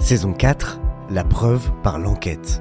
Saison 0.00 0.32
4, 0.32 0.80
la 1.10 1.22
preuve 1.22 1.70
par 1.84 2.00
l'enquête. 2.00 2.60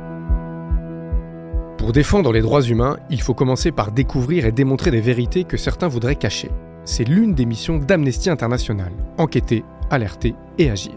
Pour 1.79 1.91
défendre 1.91 2.31
les 2.31 2.41
droits 2.41 2.61
humains, 2.61 2.97
il 3.09 3.19
faut 3.19 3.33
commencer 3.33 3.71
par 3.71 3.91
découvrir 3.91 4.45
et 4.45 4.51
démontrer 4.51 4.91
des 4.91 5.01
vérités 5.01 5.43
que 5.43 5.57
certains 5.57 5.87
voudraient 5.87 6.15
cacher. 6.15 6.51
C'est 6.85 7.03
l'une 7.03 7.33
des 7.33 7.47
missions 7.47 7.79
d'Amnesty 7.79 8.29
International, 8.29 8.91
enquêter, 9.17 9.63
alerter 9.89 10.35
et 10.59 10.69
agir. 10.69 10.93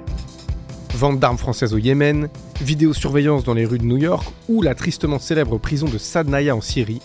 Vente 0.95 1.19
d'armes 1.19 1.39
françaises 1.39 1.73
au 1.73 1.79
Yémen, 1.79 2.29
vidéosurveillance 2.61 3.45
dans 3.45 3.55
les 3.55 3.65
rues 3.65 3.79
de 3.79 3.87
New 3.87 3.97
York 3.97 4.31
ou 4.51 4.61
la 4.61 4.75
tristement 4.75 5.19
célèbre 5.19 5.57
prison 5.57 5.87
de 5.87 5.97
Sadnaya 5.97 6.55
en 6.55 6.61
Syrie, 6.61 7.01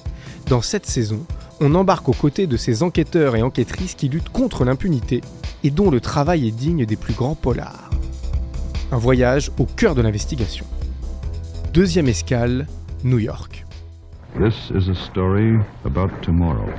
dans 0.48 0.62
cette 0.62 0.86
saison, 0.86 1.26
on 1.62 1.74
embarque 1.76 2.10
aux 2.10 2.14
côtés 2.14 2.46
de 2.46 2.58
ces 2.58 2.84
enquêteurs 2.84 3.38
et 3.38 3.42
enquêtrices 3.42 3.96
qui 3.96 4.10
luttent 4.10 4.30
contre 4.30 4.66
l'impunité 4.66 5.22
et 5.64 5.72
dont 5.72 5.90
le 5.90 6.02
travail 6.02 6.48
est 6.48 6.52
digne 6.52 6.86
des 6.86 6.98
plus 6.98 7.14
grands 7.14 7.36
polars. 7.36 7.85
Un 8.92 8.98
voyage 8.98 9.50
au 9.58 9.66
cœur 9.66 9.96
de 9.96 10.02
l'investigation. 10.02 10.66
Deuxième 11.74 12.08
escale, 12.08 12.68
New 13.04 13.18
York. 13.18 13.66
This 14.38 14.70
is 14.70 14.90
a 14.90 14.96
story 14.96 15.58
about 15.86 16.12
tomorrow. 16.22 16.72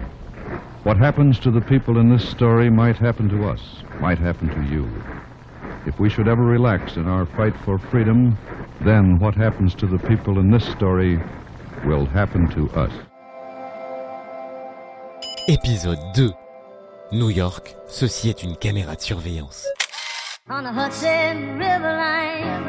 What 0.85 0.99
happens 0.99 1.41
to 1.41 1.51
the 1.51 1.61
people 1.61 1.99
in 1.99 2.09
this 2.09 2.25
story 2.29 2.71
might 2.71 2.97
happen 2.97 3.29
to 3.29 3.49
us, 3.49 3.61
might 4.01 4.19
happen 4.19 4.49
to 4.51 4.63
you. 4.73 4.87
If 5.87 5.99
we 5.99 6.09
should 6.09 6.29
ever 6.29 6.45
relax 6.45 6.97
in 6.97 7.09
our 7.09 7.27
fight 7.37 7.55
for 7.65 7.79
freedom, 7.79 8.39
then 8.85 9.19
what 9.19 9.35
happens 9.35 9.75
to 9.77 9.87
the 9.87 9.99
people 9.99 10.39
in 10.39 10.51
this 10.51 10.65
story 10.65 11.19
will 11.85 12.07
happen 12.07 12.47
to 12.51 12.71
us. 12.79 12.93
Épisode 15.49 15.99
2. 16.15 16.31
New 17.13 17.31
York, 17.31 17.75
ceci 17.89 18.29
est 18.29 18.43
une 18.45 18.57
caméra 18.57 18.95
de 18.95 19.01
surveillance. 19.01 19.65
On 20.49 20.63
the 20.63 20.73
Hudson 20.73 21.59
River 21.59 21.93
line. 21.93 22.63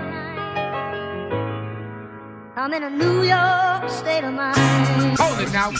I'm 2.56 2.74
in 2.74 2.84
a 2.84 2.90
New 2.90 3.22
York 3.22 3.90
state 3.90 4.24
of 4.24 4.34
mind. 4.34 5.18
Hold 5.20 5.40
it 5.40 5.54
now. 5.54 5.72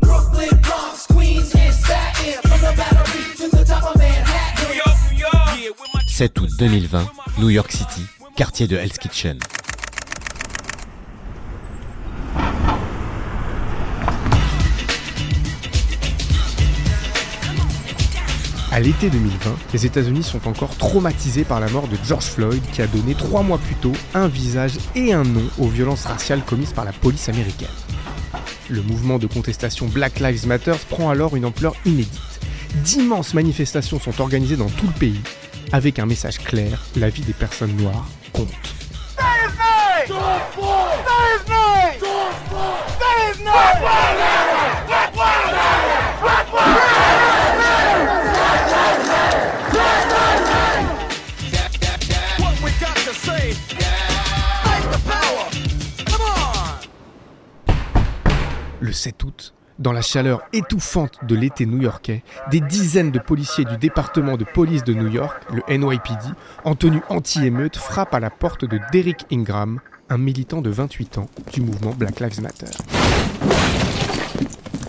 Brooklyn, 0.00 0.60
Bronx, 0.60 1.06
Queens, 1.06 1.54
and 1.54 1.72
Staten. 1.72 2.42
From 2.42 2.60
the 2.60 2.74
Battery 2.76 3.34
to 3.36 3.56
the 3.56 3.64
top 3.64 3.84
of 3.84 3.96
Manhattan. 3.96 4.68
New 4.68 4.74
York, 4.74 4.96
New 5.12 5.18
York. 5.18 5.60
Yeah, 5.60 5.68
with 5.68 5.94
my 5.94 6.02
7 6.06 6.42
août 6.42 6.50
2020, 6.58 7.08
New 7.38 7.48
York 7.48 7.70
City, 7.70 8.02
quartier 8.36 8.66
de 8.66 8.76
Hell's 8.78 8.98
Kitchen. 8.98 9.38
L'été 18.82 19.10
2020, 19.10 19.56
les 19.72 19.86
États-Unis 19.86 20.24
sont 20.24 20.48
encore 20.48 20.76
traumatisés 20.76 21.44
par 21.44 21.60
la 21.60 21.68
mort 21.68 21.86
de 21.86 21.96
George 22.04 22.24
Floyd 22.24 22.62
qui 22.72 22.82
a 22.82 22.86
donné 22.86 23.14
trois 23.14 23.42
mois 23.42 23.58
plus 23.58 23.76
tôt 23.76 23.92
un 24.12 24.26
visage 24.26 24.78
et 24.94 25.12
un 25.12 25.22
nom 25.22 25.44
aux 25.58 25.68
violences 25.68 26.04
raciales 26.04 26.42
commises 26.42 26.72
par 26.72 26.84
la 26.84 26.92
police 26.92 27.28
américaine. 27.28 27.68
Le 28.68 28.82
mouvement 28.82 29.18
de 29.18 29.26
contestation 29.26 29.86
Black 29.86 30.18
Lives 30.20 30.46
Matter 30.46 30.74
prend 30.88 31.10
alors 31.10 31.36
une 31.36 31.44
ampleur 31.44 31.74
inédite. 31.84 32.40
D'immenses 32.82 33.34
manifestations 33.34 34.00
sont 34.00 34.20
organisées 34.20 34.56
dans 34.56 34.70
tout 34.70 34.86
le 34.86 34.98
pays 34.98 35.20
avec 35.70 35.98
un 35.98 36.06
message 36.06 36.38
clair, 36.38 36.82
la 36.96 37.08
vie 37.08 37.22
des 37.22 37.32
personnes 37.32 37.76
noires 37.76 38.08
compte. 38.32 38.48
7 59.02 59.24
août, 59.24 59.54
dans 59.80 59.90
la 59.90 60.00
chaleur 60.00 60.42
étouffante 60.52 61.18
de 61.26 61.34
l'été 61.34 61.66
new-yorkais, 61.66 62.22
des 62.52 62.60
dizaines 62.60 63.10
de 63.10 63.18
policiers 63.18 63.64
du 63.64 63.76
département 63.76 64.36
de 64.36 64.44
police 64.44 64.84
de 64.84 64.94
New 64.94 65.08
York, 65.08 65.42
le 65.52 65.62
NYPD, 65.76 66.22
en 66.62 66.76
tenue 66.76 67.00
anti-émeute, 67.08 67.76
frappent 67.76 68.14
à 68.14 68.20
la 68.20 68.30
porte 68.30 68.64
de 68.64 68.78
Derek 68.92 69.26
Ingram, 69.32 69.80
un 70.08 70.18
militant 70.18 70.62
de 70.62 70.70
28 70.70 71.18
ans 71.18 71.28
du 71.52 71.62
mouvement 71.62 71.90
Black 71.90 72.20
Lives 72.20 72.40
Matter. 72.42 72.66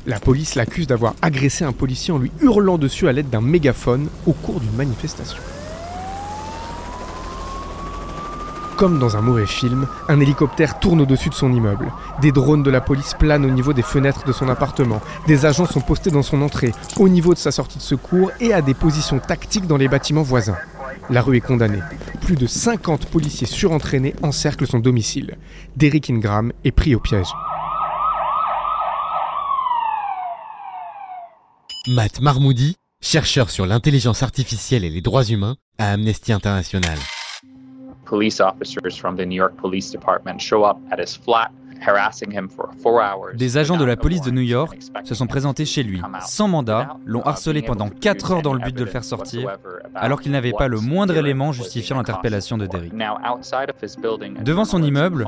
La 0.06 0.20
police 0.20 0.54
l'accuse 0.54 0.86
d'avoir 0.86 1.16
agressé 1.24 1.66
un 1.66 1.72
policier 1.72 2.14
en 2.14 2.20
lui 2.20 2.32
hurlant 2.42 2.78
dessus 2.78 3.08
à 3.08 3.14
l'aide 3.14 3.32
d'un 3.32 3.42
mégaphone 3.42 4.10
au 4.28 4.34
cours 4.34 4.60
d'une 4.60 4.76
manifestation. 4.76 5.40
Comme 8.84 9.00
dans 9.00 9.16
un 9.16 9.22
mauvais 9.22 9.46
film, 9.46 9.88
un 10.10 10.20
hélicoptère 10.20 10.78
tourne 10.78 11.00
au-dessus 11.00 11.30
de 11.30 11.34
son 11.34 11.54
immeuble. 11.54 11.90
Des 12.22 12.34
drones 12.34 12.64
de 12.64 12.70
la 12.70 12.82
police 12.82 13.14
planent 13.18 13.46
au 13.46 13.50
niveau 13.50 13.72
des 13.72 13.82
fenêtres 13.82 14.26
de 14.26 14.34
son 14.34 14.50
appartement. 14.50 15.00
Des 15.26 15.46
agents 15.46 15.66
sont 15.66 15.80
postés 15.80 16.12
dans 16.12 16.22
son 16.22 16.42
entrée, 16.42 16.74
au 16.98 17.08
niveau 17.08 17.34
de 17.34 17.40
sa 17.40 17.52
sortie 17.52 17.78
de 17.78 17.82
secours 17.82 18.32
et 18.42 18.52
à 18.52 18.62
des 18.62 18.74
positions 18.74 19.20
tactiques 19.20 19.68
dans 19.68 19.78
les 19.78 19.88
bâtiments 19.88 20.22
voisins. 20.22 20.58
La 21.10 21.22
rue 21.22 21.38
est 21.38 21.40
condamnée. 21.40 21.80
Plus 22.20 22.36
de 22.36 22.46
50 22.46 23.06
policiers 23.06 23.48
surentraînés 23.48 24.16
encerclent 24.22 24.68
son 24.68 24.80
domicile. 24.80 25.38
Derek 25.78 26.10
Ingram 26.10 26.52
est 26.66 26.72
pris 26.72 26.94
au 26.94 27.00
piège. 27.00 27.32
Matt 31.88 32.20
Marmoudi, 32.20 32.76
chercheur 33.02 33.50
sur 33.50 33.66
l'intelligence 33.66 34.24
artificielle 34.24 34.84
et 34.84 34.90
les 34.90 35.00
droits 35.00 35.24
humains 35.24 35.56
à 35.78 35.94
Amnesty 35.94 36.34
International. 36.34 37.00
Police 38.14 38.40
officers 38.40 38.96
from 38.96 39.18
the 39.18 39.26
New 39.26 39.36
York 39.36 39.56
Police 39.58 39.90
Department 39.90 40.40
show 40.40 40.64
up 40.64 40.78
at 40.92 41.00
his 41.00 41.18
flat, 41.18 41.50
harassing 41.82 42.32
him 42.32 42.48
for 42.48 42.70
four 42.80 43.02
hours. 43.02 43.36
Des 43.36 43.58
agents 43.58 43.76
de 43.76 43.84
la 43.84 43.96
police 43.96 44.22
de 44.22 44.30
New 44.30 44.44
York 44.44 44.78
se 45.04 45.16
sont 45.16 45.26
présentés 45.26 45.66
chez 45.66 45.82
lui, 45.82 46.00
sans 46.22 46.48
mandat, 46.48 46.96
l'ont 47.06 47.24
harcelé 47.24 47.64
pendant 47.64 47.90
4 47.90 48.32
heures 48.32 48.42
dans 48.44 48.54
le 48.54 48.60
but 48.60 48.76
de 48.76 48.84
le 48.84 48.90
faire 48.92 49.04
sortir, 49.04 49.58
alors 49.96 50.22
qu'il 50.22 50.32
n'avait 50.32 50.52
pas 50.52 50.68
le 50.68 50.80
moindre 50.80 51.18
élément 51.18 51.52
justifiant 51.54 51.98
l'interpellation 51.98 52.60
de 52.60 52.68
Derrick. 52.68 52.94
Devant 54.44 54.66
son 54.66 54.84
immeuble, 54.84 55.28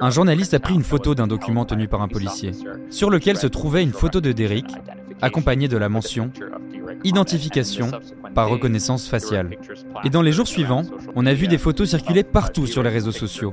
un 0.00 0.08
journaliste 0.08 0.54
a 0.54 0.60
pris 0.60 0.72
une 0.72 0.82
photo 0.82 1.14
d'un 1.14 1.26
document 1.26 1.66
tenu 1.66 1.88
par 1.88 2.00
un 2.00 2.08
policier, 2.08 2.52
sur 2.88 3.10
lequel 3.10 3.36
se 3.36 3.48
trouvait 3.48 3.82
une 3.82 3.92
photo 3.92 4.22
de 4.22 4.32
Derrick, 4.32 4.74
accompagnée 5.20 5.68
de 5.68 5.76
la 5.76 5.88
mention 5.88 6.30
Identification 7.04 7.90
par 8.34 8.48
reconnaissance 8.48 9.08
faciale. 9.08 9.56
Et 10.04 10.10
dans 10.10 10.22
les 10.22 10.32
jours 10.32 10.48
suivants, 10.48 10.82
on 11.14 11.26
a 11.26 11.34
vu 11.34 11.48
des 11.48 11.58
photos 11.58 11.90
circuler 11.90 12.22
partout 12.22 12.66
sur 12.66 12.82
les 12.82 12.90
réseaux 12.90 13.12
sociaux. 13.12 13.50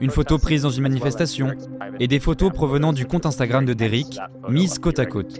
Une 0.00 0.10
photo 0.10 0.38
prise 0.38 0.62
dans 0.62 0.70
une 0.70 0.82
manifestation 0.82 1.50
et 1.98 2.08
des 2.08 2.20
photos 2.20 2.52
provenant 2.52 2.92
du 2.92 3.06
compte 3.06 3.26
Instagram 3.26 3.64
de 3.64 3.72
Derrick, 3.72 4.18
mises 4.48 4.78
côte 4.78 4.98
à 4.98 5.06
côte. 5.06 5.38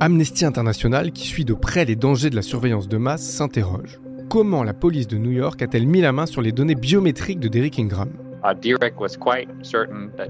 Amnesty 0.00 0.44
International, 0.44 1.12
qui 1.12 1.26
suit 1.26 1.44
de 1.44 1.54
près 1.54 1.84
les 1.84 1.96
dangers 1.96 2.30
de 2.30 2.36
la 2.36 2.42
surveillance 2.42 2.88
de 2.88 2.96
masse, 2.96 3.22
s'interroge. 3.22 4.00
Comment 4.30 4.64
la 4.64 4.74
police 4.74 5.06
de 5.06 5.18
New 5.18 5.30
York 5.30 5.60
a-t-elle 5.62 5.86
mis 5.86 6.00
la 6.00 6.12
main 6.12 6.26
sur 6.26 6.40
les 6.40 6.52
données 6.52 6.74
biométriques 6.74 7.40
de 7.40 7.48
Derek 7.48 7.78
Ingram? 7.78 8.10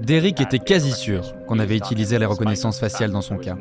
Derrick 0.01 0.41
était 0.41 0.59
quasi 0.59 0.91
sûr 0.91 1.33
qu'on 1.47 1.59
avait 1.59 1.75
utilisé 1.75 2.17
la 2.17 2.27
reconnaissance 2.27 2.79
faciale 2.79 3.11
dans 3.11 3.21
son 3.21 3.37
cas, 3.37 3.57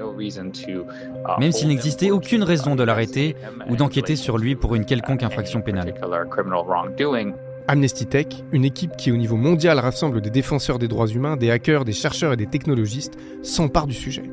même 1.40 1.52
s'il 1.52 1.68
n'existait 1.68 2.10
aucune 2.10 2.44
raison 2.44 2.76
de 2.76 2.84
l'arrêter 2.84 3.34
ou 3.68 3.76
d'enquêter 3.76 4.16
sur 4.16 4.38
lui 4.38 4.54
pour 4.54 4.74
une 4.74 4.84
quelconque 4.84 5.22
infraction 5.22 5.60
pénale. 5.60 5.94
Amnesty 7.66 8.06
Tech, 8.06 8.26
une 8.52 8.64
équipe 8.64 8.94
qui 8.96 9.10
au 9.10 9.16
niveau 9.16 9.36
mondial 9.36 9.78
rassemble 9.78 10.20
des 10.20 10.30
défenseurs 10.30 10.78
des 10.78 10.86
droits 10.86 11.08
humains, 11.08 11.36
des 11.36 11.50
hackers, 11.50 11.84
des 11.84 11.94
chercheurs 11.94 12.34
et 12.34 12.36
des 12.36 12.46
technologistes, 12.46 13.16
s'empare 13.42 13.86
du 13.86 13.94
sujet. 13.94 14.24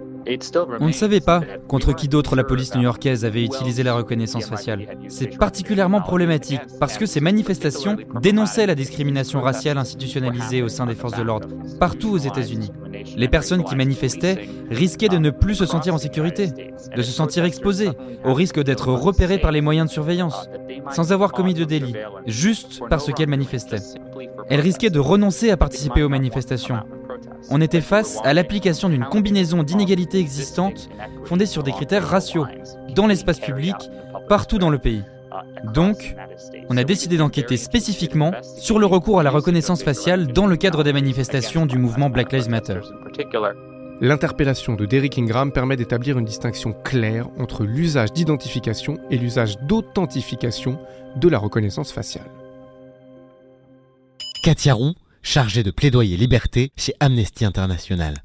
On 0.80 0.88
ne 0.88 0.92
savait 0.92 1.20
pas 1.20 1.42
contre 1.68 1.94
qui 1.94 2.08
d'autre 2.08 2.36
la 2.36 2.44
police 2.44 2.76
new-yorkaise 2.76 3.26
avait 3.26 3.44
utilisé 3.44 3.84
la 3.84 3.94
reconnaissance 3.94 4.46
faciale. 4.46 4.98
C'est 5.08 5.38
particulièrement 5.38 6.02
problématique 6.02 6.62
parce 6.80 6.98
que 6.98 7.06
ces 7.06 7.22
manifestations 7.22 7.98
dénonçaient 8.22 8.68
la 8.68 8.76
discrimination 8.76 9.42
raciale 9.42 9.78
institutionnalisée 9.78 10.62
au 10.62 10.68
sein 10.68 10.86
des 10.86 10.96
forces 10.96 11.18
de 11.18 11.24
l'ordre, 11.24 11.48
partout 11.80 12.12
aux 12.12 12.18
États-Unis. 12.18 12.72
Les 13.16 13.28
personnes 13.28 13.64
qui 13.64 13.76
manifestaient 13.76 14.48
risquaient 14.70 15.10
de 15.10 15.18
ne 15.18 15.30
plus 15.30 15.56
se 15.56 15.66
sentir 15.66 15.96
en 15.96 15.98
sécurité, 15.98 16.52
de 16.96 17.02
se 17.02 17.12
sentir 17.12 17.46
exposées, 17.46 17.90
au 18.24 18.34
risque 18.34 18.62
d'être 18.62 18.92
repérées 18.92 19.40
par 19.40 19.52
les 19.52 19.62
moyens 19.62 19.88
de 19.88 19.94
surveillance, 19.94 20.50
sans 20.92 21.12
avoir 21.12 21.32
commis 21.32 21.54
de 21.54 21.64
délit, 21.64 21.96
juste 22.28 22.82
parce 22.90 23.12
qu'elles 23.14 23.30
manifestaient. 23.30 23.82
Elles 24.50 24.60
risquaient 24.60 24.90
de 24.90 25.00
renoncer 25.00 25.50
à 25.50 25.58
participer 25.58 26.04
aux 26.04 26.10
manifestations, 26.10 26.80
on 27.50 27.62
était 27.62 27.82
face 27.82 28.20
à 28.24 28.34
l'application 28.34 28.90
d'une 28.90 29.06
combinaison 29.06 29.64
d'inégalités 29.64 30.20
existantes 30.20 30.90
fondées 31.26 31.46
sur 31.46 31.64
des 31.64 31.72
critères 31.72 32.08
raciaux, 32.08 32.46
dans 32.96 33.08
l'espace 33.08 33.40
public, 33.40 33.76
partout 34.28 34.58
dans 34.58 34.70
le 34.70 34.78
pays. 34.78 35.04
Donc, 35.74 36.16
on 36.70 36.78
a 36.78 36.84
décidé 36.84 37.18
d'enquêter 37.18 37.58
spécifiquement 37.58 38.32
sur 38.58 38.80
le 38.80 38.86
recours 38.86 39.20
à 39.20 39.24
la 39.24 39.30
reconnaissance 39.30 39.84
faciale 39.84 40.28
dans 40.28 40.48
le 40.48 40.58
cadre 40.58 40.84
des 40.84 40.94
manifestations 40.94 41.66
du 41.66 41.78
mouvement 41.78 42.10
Black 42.10 42.32
Lives 42.34 42.50
Matter. 42.50 42.80
L'interpellation 44.02 44.74
de 44.74 44.86
Derrick 44.86 45.20
Ingram 45.20 45.52
permet 45.52 45.78
d'établir 45.78 46.18
une 46.18 46.26
distinction 46.26 46.74
claire 46.74 47.28
entre 47.38 47.64
l'usage 47.64 48.12
d'identification 48.12 48.98
et 49.12 49.18
l'usage 49.18 49.60
d'authentification 49.60 50.80
de 51.18 51.30
la 51.30 51.38
reconnaissance 51.38 51.92
faciale. 51.92 52.26
Katia 54.44 54.74
Roux, 54.74 54.94
chargée 55.24 55.64
de 55.64 55.72
plaidoyer 55.72 56.18
liberté 56.18 56.72
chez 56.76 56.94
Amnesty 57.00 57.46
International. 57.46 58.16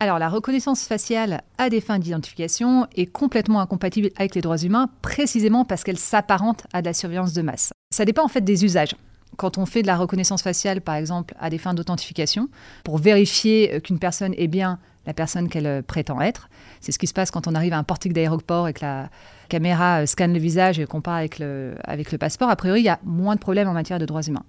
Alors, 0.00 0.20
la 0.20 0.28
reconnaissance 0.28 0.84
faciale 0.84 1.42
à 1.58 1.70
des 1.70 1.80
fins 1.80 1.98
d'identification 1.98 2.86
est 2.94 3.06
complètement 3.06 3.60
incompatible 3.60 4.10
avec 4.16 4.36
les 4.36 4.40
droits 4.40 4.58
humains, 4.58 4.88
précisément 5.02 5.64
parce 5.64 5.82
qu'elle 5.82 5.98
s'apparente 5.98 6.64
à 6.72 6.82
de 6.82 6.86
la 6.86 6.94
surveillance 6.94 7.32
de 7.32 7.42
masse. 7.42 7.72
Ça 7.92 8.04
dépend 8.04 8.24
en 8.24 8.28
fait 8.28 8.42
des 8.42 8.64
usages. 8.64 8.94
Quand 9.36 9.58
on 9.58 9.66
fait 9.66 9.82
de 9.82 9.88
la 9.88 9.96
reconnaissance 9.96 10.42
faciale, 10.42 10.80
par 10.80 10.94
exemple, 10.94 11.34
à 11.40 11.50
des 11.50 11.58
fins 11.58 11.74
d'authentification, 11.74 12.48
pour 12.84 12.98
vérifier 12.98 13.74
euh, 13.74 13.80
qu'une 13.80 13.98
personne 13.98 14.34
est 14.38 14.46
bien 14.46 14.78
la 15.06 15.14
personne 15.14 15.48
qu'elle 15.48 15.66
euh, 15.66 15.82
prétend 15.82 16.20
être, 16.20 16.48
c'est 16.80 16.92
ce 16.92 16.98
qui 16.98 17.06
se 17.06 17.14
passe 17.14 17.30
quand 17.30 17.48
on 17.48 17.54
arrive 17.54 17.72
à 17.72 17.78
un 17.78 17.82
portique 17.82 18.12
d'aéroport 18.12 18.68
et 18.68 18.72
que 18.72 18.84
la 18.84 19.10
caméra 19.48 20.02
euh, 20.02 20.06
scanne 20.06 20.32
le 20.32 20.38
visage 20.38 20.78
et 20.78 20.86
compare 20.86 21.16
avec 21.16 21.38
le, 21.40 21.74
avec 21.84 22.12
le 22.12 22.18
passeport, 22.18 22.50
a 22.50 22.56
priori, 22.56 22.80
il 22.80 22.84
y 22.84 22.88
a 22.88 23.00
moins 23.04 23.34
de 23.34 23.40
problèmes 23.40 23.68
en 23.68 23.72
matière 23.72 23.98
de 23.98 24.06
droits 24.06 24.22
humains. 24.22 24.44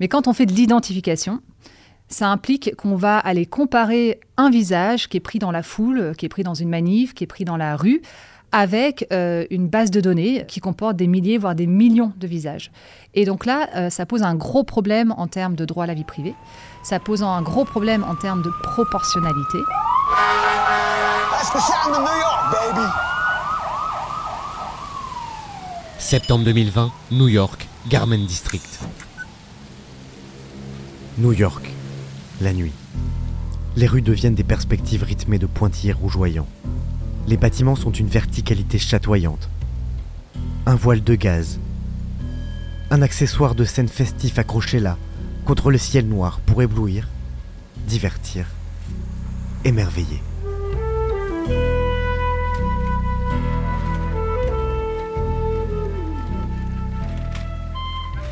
Mais 0.00 0.08
quand 0.08 0.28
on 0.28 0.32
fait 0.32 0.46
de 0.46 0.52
l'identification, 0.52 1.40
ça 2.08 2.28
implique 2.28 2.74
qu'on 2.76 2.96
va 2.96 3.18
aller 3.18 3.46
comparer 3.46 4.20
un 4.36 4.50
visage 4.50 5.08
qui 5.08 5.16
est 5.16 5.20
pris 5.20 5.38
dans 5.38 5.50
la 5.50 5.62
foule, 5.62 6.14
qui 6.16 6.26
est 6.26 6.28
pris 6.28 6.42
dans 6.42 6.54
une 6.54 6.68
manif, 6.68 7.14
qui 7.14 7.24
est 7.24 7.26
pris 7.26 7.44
dans 7.44 7.56
la 7.56 7.76
rue, 7.76 8.02
avec 8.52 9.06
euh, 9.12 9.44
une 9.50 9.68
base 9.68 9.90
de 9.90 10.00
données 10.00 10.44
qui 10.46 10.60
comporte 10.60 10.96
des 10.96 11.06
milliers, 11.06 11.36
voire 11.38 11.54
des 11.54 11.66
millions 11.66 12.12
de 12.16 12.26
visages. 12.26 12.70
Et 13.14 13.24
donc 13.24 13.44
là, 13.44 13.68
euh, 13.74 13.90
ça 13.90 14.06
pose 14.06 14.22
un 14.22 14.34
gros 14.34 14.62
problème 14.62 15.12
en 15.16 15.26
termes 15.26 15.56
de 15.56 15.64
droit 15.64 15.84
à 15.84 15.86
la 15.86 15.94
vie 15.94 16.04
privée. 16.04 16.34
Ça 16.82 17.00
pose 17.00 17.22
un 17.22 17.42
gros 17.42 17.64
problème 17.64 18.04
en 18.04 18.14
termes 18.14 18.42
de 18.42 18.50
proportionnalité. 18.62 19.58
Septembre 25.98 26.44
2020, 26.44 26.92
New 27.10 27.28
York, 27.28 27.66
Garment 27.88 28.18
District. 28.18 28.78
New 31.18 31.32
York, 31.32 31.72
la 32.42 32.52
nuit. 32.52 32.74
Les 33.74 33.86
rues 33.86 34.02
deviennent 34.02 34.34
des 34.34 34.44
perspectives 34.44 35.02
rythmées 35.02 35.38
de 35.38 35.46
pointillés 35.46 35.94
rougeoyants. 35.94 36.46
Les 37.26 37.38
bâtiments 37.38 37.74
sont 37.74 37.90
une 37.90 38.06
verticalité 38.06 38.78
chatoyante. 38.78 39.48
Un 40.66 40.74
voile 40.74 41.02
de 41.02 41.14
gaz. 41.14 41.58
Un 42.90 43.00
accessoire 43.00 43.54
de 43.54 43.64
scène 43.64 43.88
festif 43.88 44.38
accroché 44.38 44.78
là, 44.78 44.98
contre 45.46 45.70
le 45.70 45.78
ciel 45.78 46.06
noir 46.06 46.38
pour 46.44 46.60
éblouir, 46.60 47.08
divertir, 47.88 48.44
émerveiller. 49.64 50.20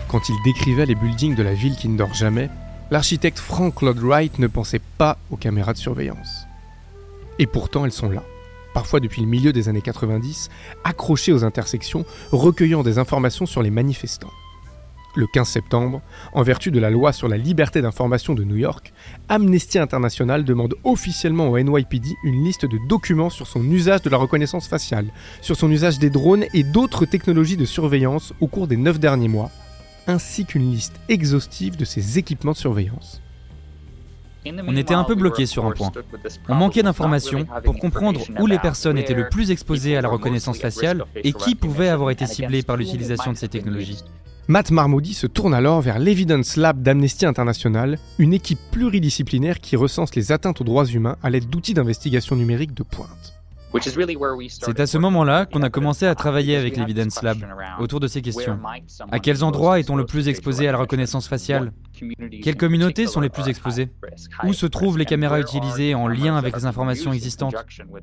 Quand 0.09 0.29
il 0.29 0.37
décrivait 0.45 0.85
les 0.85 0.95
buildings 0.95 1.35
de 1.35 1.43
la 1.43 1.55
ville 1.55 1.77
qui 1.77 1.89
ne 1.89 1.97
dort 1.97 2.13
jamais, 2.13 2.51
l'architecte 2.91 3.39
Frank 3.39 3.83
Lloyd 3.83 3.99
Wright 3.99 4.39
ne 4.39 4.47
pensait 4.47 4.81
pas 4.99 5.19
aux 5.31 5.37
caméras 5.37 5.73
de 5.73 5.79
surveillance. 5.79 6.47
Et 7.39 7.47
pourtant, 7.47 7.85
elles 7.85 7.93
sont 7.93 8.11
là, 8.11 8.23
parfois 8.75 9.01
depuis 9.01 9.23
le 9.23 9.29
milieu 9.29 9.53
des 9.53 9.69
années 9.69 9.83
90, 9.83 10.51
accrochées 10.85 11.33
aux 11.33 11.45
intersections, 11.45 12.05
recueillant 12.31 12.83
des 12.83 12.99
informations 12.99 13.47
sur 13.47 13.63
les 13.63 13.71
manifestants. 13.71 14.31
Le 15.17 15.29
15 15.29 15.49
septembre, 15.49 16.03
en 16.33 16.43
vertu 16.43 16.73
de 16.73 16.81
la 16.81 16.91
loi 16.91 17.13
sur 17.13 17.29
la 17.29 17.37
liberté 17.37 17.81
d'information 17.81 18.35
de 18.35 18.43
New 18.43 18.57
York, 18.57 18.93
Amnesty 19.29 19.79
International 19.79 20.45
demande 20.45 20.75
officiellement 20.83 21.49
au 21.49 21.59
NYPD 21.59 22.17
une 22.25 22.45
liste 22.45 22.67
de 22.67 22.79
documents 22.89 23.31
sur 23.31 23.47
son 23.47 23.63
usage 23.71 24.03
de 24.03 24.11
la 24.11 24.17
reconnaissance 24.17 24.67
faciale, 24.67 25.07
sur 25.41 25.55
son 25.55 25.71
usage 25.71 26.01
des 26.01 26.11
drones 26.11 26.47
et 26.53 26.65
d'autres 26.65 27.07
technologies 27.07 27.57
de 27.57 27.65
surveillance 27.65 28.33
au 28.41 28.49
cours 28.49 28.67
des 28.67 28.77
neuf 28.77 28.99
derniers 28.99 29.29
mois, 29.29 29.53
ainsi 30.07 30.45
qu'une 30.45 30.71
liste 30.71 30.95
exhaustive 31.09 31.77
de 31.77 31.85
ses 31.85 32.19
équipements 32.19 32.53
de 32.53 32.57
surveillance. 32.57 33.21
On 34.47 34.77
était 34.77 34.95
un 34.95 35.05
peu 35.05 35.15
bloqué 35.15 35.47
sur 35.47 35.65
un 35.65 35.71
point. 35.71 35.91
On 36.49 36.55
manquait 36.55 36.83
d'informations 36.83 37.47
pour 37.65 37.79
comprendre 37.79 38.21
où 38.39 38.47
les 38.47 38.59
personnes 38.59 38.99
étaient 38.99 39.15
le 39.15 39.29
plus 39.29 39.51
exposées 39.51 39.97
à 39.97 40.03
la 40.03 40.09
reconnaissance 40.09 40.59
faciale 40.59 41.05
et 41.17 41.33
qui 41.33 41.55
pouvait 41.55 41.89
avoir 41.89 42.11
été 42.11 42.27
ciblé 42.27 42.63
par 42.63 42.77
l'utilisation 42.77 43.33
de 43.33 43.37
ces 43.37 43.49
technologies. 43.49 44.03
Matt 44.47 44.71
Marmoudi 44.71 45.15
se 45.15 45.27
tourne 45.27 45.55
alors 45.55 45.81
vers 45.81 45.99
l'Evidence 45.99 46.57
Lab 46.57 46.83
d'Amnesty 46.83 47.25
International, 47.25 47.99
une 48.19 48.35
équipe 48.35 48.59
pluridisciplinaire 48.71 49.59
qui 49.59 49.75
recense 49.75 50.15
les 50.15 50.33
atteintes 50.33 50.61
aux 50.61 50.65
droits 50.65 50.85
humains 50.85 51.17
à 51.23 51.31
l'aide 51.31 51.49
d'outils 51.49 51.73
d'investigation 51.73 52.37
numérique 52.37 52.75
de 52.75 52.83
pointe. 52.83 53.33
C'est 53.81 54.81
à 54.81 54.87
ce 54.87 54.99
moment-là 54.99 55.47
qu'on 55.47 55.63
a 55.63 55.71
commencé 55.71 56.07
à 56.07 56.15
travailler 56.15 56.57
avec 56.57 56.77
l'Evidence 56.77 57.23
Lab 57.23 57.39
autour 57.81 58.01
de 58.01 58.07
ces 58.07 58.23
questions. 58.23 58.59
À 59.11 59.19
quels 59.19 59.43
endroits 59.43 59.81
est-on 59.81 59.97
le 59.97 60.07
plus 60.07 60.29
exposé 60.29 60.69
à 60.69 60.73
la 60.73 60.79
reconnaissance 60.79 61.29
faciale 61.29 61.73
Quelles 62.43 62.57
communautés 62.57 63.07
sont 63.07 63.21
les 63.21 63.31
plus 63.31 63.49
exposées 63.49 63.91
Où 64.45 64.53
se 64.53 64.67
trouvent 64.67 64.99
les 64.99 65.05
caméras 65.05 65.41
utilisées 65.41 65.95
en 65.95 66.09
lien 66.09 66.37
avec 66.37 66.57
les 66.57 66.67
informations 66.67 67.13
existantes 67.13 67.55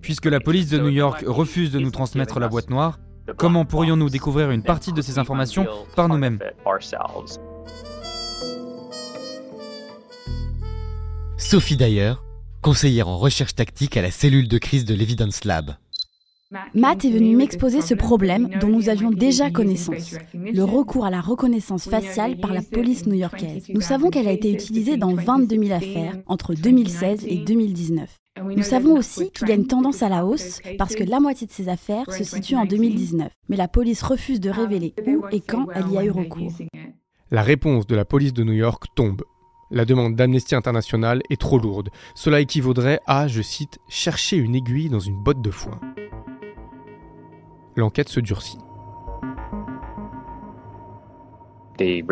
Puisque 0.01 0.25
la 0.25 0.39
police 0.39 0.69
de 0.69 0.79
New 0.79 0.89
York 0.89 1.23
refuse 1.25 1.71
de 1.71 1.79
nous 1.79 1.91
transmettre 1.91 2.39
la 2.39 2.49
boîte 2.49 2.69
noire, 2.69 2.99
comment 3.37 3.65
pourrions-nous 3.65 4.09
découvrir 4.09 4.51
une 4.51 4.63
partie 4.63 4.93
de 4.93 5.01
ces 5.01 5.19
informations 5.19 5.65
par 5.95 6.09
nous-mêmes? 6.09 6.39
Sophie 11.37 11.75
Dyer, 11.77 12.13
conseillère 12.61 13.07
en 13.07 13.17
recherche 13.17 13.55
tactique 13.55 13.97
à 13.97 14.01
la 14.01 14.11
cellule 14.11 14.47
de 14.47 14.57
crise 14.57 14.85
de 14.85 14.93
l'Evidence 14.93 15.43
Lab. 15.45 15.75
Matt 16.75 17.05
est 17.05 17.11
venu 17.11 17.35
m'exposer 17.35 17.81
ce 17.81 17.93
problème 17.93 18.49
dont 18.59 18.67
nous 18.67 18.89
avions 18.89 19.09
déjà 19.09 19.49
connaissance, 19.49 20.15
le 20.33 20.63
recours 20.63 21.05
à 21.05 21.09
la 21.09 21.21
reconnaissance 21.21 21.89
faciale 21.89 22.37
par 22.37 22.53
la 22.53 22.61
police 22.61 23.05
new-yorkaise. 23.05 23.69
Nous 23.73 23.81
savons 23.81 24.09
qu'elle 24.09 24.27
a 24.27 24.33
été 24.33 24.51
utilisée 24.51 24.97
dans 24.97 25.15
22 25.15 25.63
000 25.63 25.71
affaires 25.71 26.17
entre 26.27 26.53
2016 26.53 27.25
et 27.25 27.37
2019. 27.37 28.17
Nous 28.43 28.63
savons 28.63 28.97
aussi 28.97 29.31
qu'il 29.31 29.47
y 29.47 29.51
a 29.51 29.55
une 29.55 29.67
tendance 29.67 30.03
à 30.03 30.09
la 30.09 30.25
hausse 30.25 30.59
parce 30.77 30.95
que 30.95 31.03
la 31.03 31.21
moitié 31.21 31.47
de 31.47 31.51
ces 31.53 31.69
affaires 31.69 32.11
se 32.11 32.25
situe 32.25 32.55
en 32.55 32.65
2019, 32.65 33.31
mais 33.47 33.55
la 33.55 33.69
police 33.69 34.03
refuse 34.03 34.41
de 34.41 34.49
révéler 34.49 34.93
où 35.07 35.23
et 35.31 35.39
quand 35.39 35.67
elle 35.73 35.89
y 35.89 35.97
a 35.97 36.03
eu 36.03 36.11
recours. 36.11 36.51
La 37.29 37.43
réponse 37.43 37.87
de 37.87 37.95
la 37.95 38.03
police 38.03 38.33
de 38.33 38.43
New 38.43 38.53
York 38.53 38.87
tombe. 38.93 39.21
La 39.73 39.85
demande 39.85 40.15
d'Amnesty 40.17 40.53
International 40.53 41.21
est 41.29 41.39
trop 41.39 41.57
lourde. 41.57 41.91
Cela 42.13 42.41
équivaudrait 42.41 42.99
à, 43.05 43.29
je 43.29 43.41
cite, 43.41 43.79
chercher 43.87 44.35
une 44.35 44.53
aiguille 44.53 44.89
dans 44.89 44.99
une 44.99 45.15
botte 45.15 45.41
de 45.41 45.49
foin. 45.49 45.79
L'enquête 47.77 48.09
se 48.09 48.19
durcit. 48.19 48.57
Ils 51.79 52.03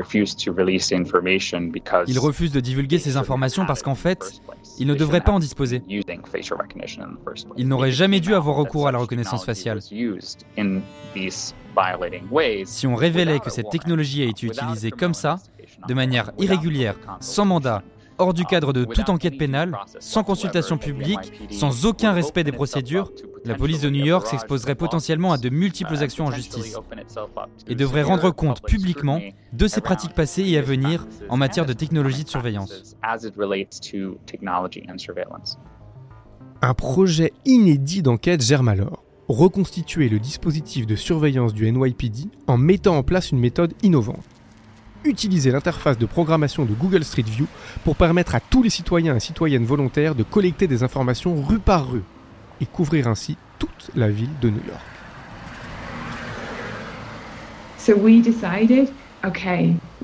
refusent 2.20 2.52
de 2.52 2.60
divulguer 2.62 2.98
ces 2.98 3.18
informations 3.18 3.66
parce 3.66 3.84
qu'en 3.84 3.94
fait, 3.94 4.42
ils 4.80 4.88
ne 4.88 4.96
devraient 4.96 5.20
pas 5.22 5.34
en 5.34 5.40
disposer. 5.40 5.84
Ils 7.58 7.68
n'auraient 7.68 7.92
jamais 7.92 8.22
dû 8.22 8.34
avoir 8.34 8.56
recours 8.56 8.88
à 8.88 8.94
la 8.94 9.00
reconnaissance 9.00 9.46
faciale. 9.46 9.82
Si 12.66 12.88
on 12.88 12.96
révélait 12.96 13.40
que 13.40 13.50
cette 13.50 13.70
technologie 13.70 14.24
a 14.24 14.26
été 14.26 14.48
utilisée 14.48 14.92
comme 14.92 15.14
ça, 15.14 15.40
de 15.88 15.94
manière 15.94 16.32
irrégulière, 16.38 16.96
sans 17.20 17.46
mandat, 17.46 17.84
hors 18.20 18.34
du 18.34 18.46
cadre 18.46 18.74
de 18.74 18.86
toute 18.86 19.10
enquête 19.10 19.38
pénale, 19.38 19.76
sans 20.00 20.24
consultation 20.24 20.78
publique, 20.78 21.50
sans 21.52 21.86
aucun 21.86 22.12
respect 22.12 22.44
des 22.44 22.52
procédures, 22.52 23.12
la 23.46 23.56
police 23.56 23.82
de 23.82 23.90
New 23.90 24.06
York 24.06 24.28
s'exposerait 24.28 24.76
potentiellement 24.76 25.32
à 25.32 25.38
de 25.38 25.50
multiples 25.50 25.98
actions 25.98 26.26
en 26.26 26.32
justice 26.32 26.78
et 27.68 27.76
devrait 27.76 28.04
rendre 28.04 28.32
compte 28.32 28.62
publiquement 28.62 29.22
de 29.54 29.68
ses 29.68 29.82
pratiques 29.82 30.14
passées 30.14 30.44
et 30.46 30.58
à 30.58 30.62
venir 30.62 31.08
en 31.30 31.38
matière 31.38 31.66
de 31.66 31.74
technologie 31.74 32.26
de 32.26 32.30
surveillance. 32.30 32.96
Un 36.62 36.74
projet 36.74 37.32
inédit 37.46 38.02
d'enquête 38.02 38.42
germe 38.42 38.68
alors. 38.68 39.04
Reconstituer 39.30 40.10
le 40.10 40.20
dispositif 40.20 40.88
de 40.88 40.96
surveillance 40.96 41.54
du 41.54 41.72
NYPD 41.72 42.30
en 42.48 42.58
mettant 42.58 42.98
en 42.98 43.04
place 43.04 43.32
une 43.32 43.40
méthode 43.40 43.74
innovante 43.84 44.26
utiliser 45.04 45.52
l'interface 45.52 45.98
de 45.98 46.06
programmation 46.06 46.66
de 46.66 46.74
Google 46.74 47.04
Street 47.04 47.24
View 47.24 47.48
pour 47.84 47.96
permettre 47.96 48.36
à 48.36 48.40
tous 48.40 48.64
les 48.64 48.70
citoyens 48.70 49.16
et 49.16 49.20
citoyennes 49.20 49.66
volontaires 49.66 50.16
de 50.16 50.24
collecter 50.24 50.68
des 50.68 50.84
informations 50.84 51.42
rue 51.42 51.60
par 51.60 51.90
rue 51.92 52.04
et 52.62 52.66
couvrir 52.66 53.08
ainsi 53.08 53.38
toute 53.58 53.92
la 53.96 54.10
ville 54.10 54.30
de 54.42 54.50
New 54.50 54.62
York. 54.68 54.82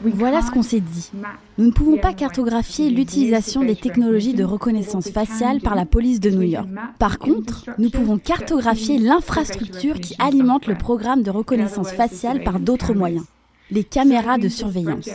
Voilà 0.03 0.41
ce 0.41 0.51
qu'on 0.51 0.61
s'est 0.61 0.81
dit. 0.81 1.11
Nous 1.57 1.65
ne 1.65 1.71
pouvons 1.71 1.97
pas 1.97 2.13
cartographier 2.13 2.89
l'utilisation 2.89 3.63
des 3.63 3.75
technologies 3.75 4.33
de 4.33 4.43
reconnaissance 4.43 5.09
faciale 5.09 5.61
par 5.61 5.75
la 5.75 5.85
police 5.85 6.19
de 6.19 6.31
New 6.31 6.41
York. 6.41 6.67
Par 6.99 7.17
contre, 7.17 7.65
nous 7.77 7.89
pouvons 7.89 8.17
cartographier 8.17 8.97
l'infrastructure 8.97 9.99
qui 9.99 10.15
alimente 10.19 10.67
le 10.67 10.75
programme 10.75 11.23
de 11.23 11.31
reconnaissance 11.31 11.91
faciale 11.91 12.43
par 12.43 12.59
d'autres 12.59 12.93
moyens 12.93 13.25
les 13.71 13.83
caméras 13.83 14.37
de 14.37 14.49
surveillance. 14.49 15.09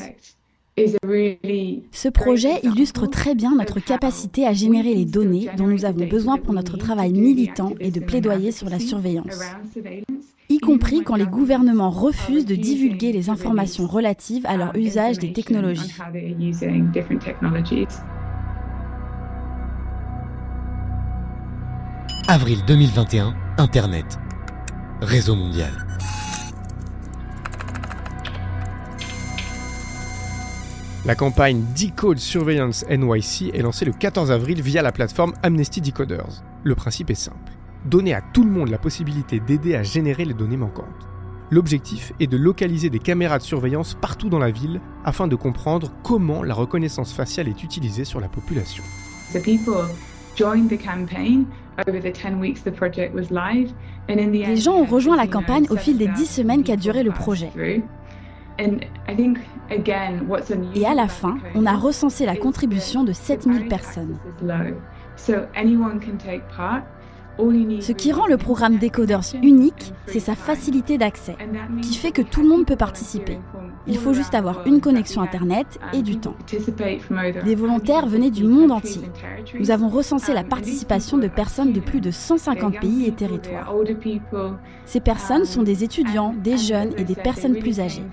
Ce 1.92 2.08
projet 2.08 2.60
illustre 2.62 3.06
très 3.06 3.34
bien 3.34 3.54
notre 3.54 3.80
capacité 3.80 4.46
à 4.46 4.52
générer 4.52 4.94
les 4.94 5.04
données 5.04 5.48
dont 5.56 5.66
nous 5.66 5.84
avons 5.84 6.06
besoin 6.06 6.38
pour 6.38 6.54
notre 6.54 6.76
travail 6.76 7.12
militant 7.12 7.74
et 7.80 7.90
de 7.90 8.00
plaidoyer 8.00 8.52
sur 8.52 8.68
la 8.70 8.78
surveillance, 8.78 9.40
y 10.48 10.58
compris 10.58 11.02
quand 11.02 11.16
les 11.16 11.26
gouvernements 11.26 11.90
refusent 11.90 12.46
de 12.46 12.54
divulguer 12.54 13.12
les 13.12 13.28
informations 13.30 13.86
relatives 13.86 14.46
à 14.46 14.56
leur 14.56 14.74
usage 14.76 15.18
des 15.18 15.32
technologies. 15.32 15.94
Avril 22.28 22.58
2021, 22.66 23.34
Internet. 23.58 24.18
Réseau 25.00 25.34
mondial. 25.34 25.72
La 31.06 31.14
campagne 31.14 31.64
Decode 31.74 32.18
Surveillance 32.18 32.84
NYC 32.90 33.54
est 33.54 33.62
lancée 33.62 33.86
le 33.86 33.92
14 33.92 34.30
avril 34.30 34.60
via 34.60 34.82
la 34.82 34.92
plateforme 34.92 35.32
Amnesty 35.42 35.80
Decoders. 35.80 36.44
Le 36.62 36.74
principe 36.74 37.08
est 37.08 37.14
simple. 37.14 37.52
Donner 37.86 38.12
à 38.12 38.20
tout 38.20 38.44
le 38.44 38.50
monde 38.50 38.68
la 38.68 38.76
possibilité 38.76 39.40
d'aider 39.40 39.74
à 39.74 39.82
générer 39.82 40.26
les 40.26 40.34
données 40.34 40.58
manquantes. 40.58 41.08
L'objectif 41.50 42.12
est 42.20 42.26
de 42.26 42.36
localiser 42.36 42.90
des 42.90 42.98
caméras 42.98 43.38
de 43.38 43.42
surveillance 43.42 43.94
partout 43.94 44.28
dans 44.28 44.38
la 44.38 44.50
ville 44.50 44.82
afin 45.02 45.26
de 45.26 45.36
comprendre 45.36 45.90
comment 46.02 46.42
la 46.42 46.52
reconnaissance 46.52 47.14
faciale 47.14 47.48
est 47.48 47.64
utilisée 47.64 48.04
sur 48.04 48.20
la 48.20 48.28
population. 48.28 48.84
Les 54.48 54.56
gens 54.56 54.74
ont 54.74 54.84
rejoint 54.84 55.16
la 55.16 55.26
campagne 55.26 55.66
au 55.70 55.76
fil 55.76 55.96
des 55.96 56.08
dix 56.08 56.26
semaines 56.26 56.62
qu'a 56.62 56.76
duré 56.76 57.02
le 57.02 57.10
projet. 57.10 57.50
Et 60.74 60.86
à 60.86 60.94
la 60.94 61.08
fin, 61.08 61.38
on 61.54 61.66
a 61.66 61.76
recensé 61.76 62.26
la 62.26 62.36
contribution 62.36 63.04
de 63.04 63.12
7000 63.12 63.68
personnes. 63.68 64.18
Ce 67.80 67.92
qui 67.92 68.12
rend 68.12 68.26
le 68.26 68.36
programme 68.36 68.78
Decoders 68.78 69.34
unique, 69.42 69.92
c'est 70.06 70.20
sa 70.20 70.34
facilité 70.34 70.98
d'accès, 70.98 71.36
qui 71.82 71.94
fait 71.94 72.10
que 72.10 72.22
tout 72.22 72.42
le 72.42 72.48
monde 72.48 72.66
peut 72.66 72.76
participer. 72.76 73.38
Il 73.86 73.96
faut 73.96 74.12
juste 74.12 74.34
avoir 74.34 74.66
une 74.66 74.80
connexion 74.80 75.22
Internet 75.22 75.78
et 75.92 76.02
du 76.02 76.18
temps. 76.18 76.34
Des 77.44 77.54
volontaires 77.54 78.06
venaient 78.06 78.30
du 78.30 78.44
monde 78.44 78.70
entier. 78.70 79.02
Nous 79.58 79.70
avons 79.70 79.88
recensé 79.88 80.32
la 80.32 80.44
participation 80.44 81.18
de 81.18 81.28
personnes 81.28 81.72
de 81.72 81.80
plus 81.80 82.00
de 82.00 82.10
150 82.10 82.78
pays 82.80 83.06
et 83.06 83.12
territoires. 83.12 83.74
Ces 84.84 85.00
personnes 85.00 85.44
sont 85.44 85.62
des 85.62 85.84
étudiants, 85.84 86.34
des 86.42 86.58
jeunes 86.58 86.92
et 86.98 87.04
des 87.04 87.14
personnes 87.14 87.58
plus 87.58 87.80
âgées. 87.80 88.04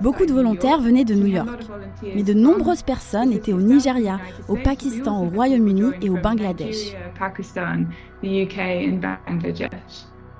Beaucoup 0.00 0.26
de 0.26 0.32
volontaires 0.32 0.80
venaient 0.80 1.04
de 1.04 1.14
New 1.14 1.26
York, 1.26 1.66
mais 2.02 2.22
de 2.22 2.34
nombreuses 2.34 2.82
personnes 2.82 3.32
étaient 3.32 3.52
au 3.52 3.60
Nigeria, 3.60 4.18
au 4.48 4.56
Pakistan, 4.56 5.24
au 5.24 5.28
Royaume-Uni 5.28 5.92
et 6.02 6.10
au 6.10 6.16
Bangladesh. 6.16 6.94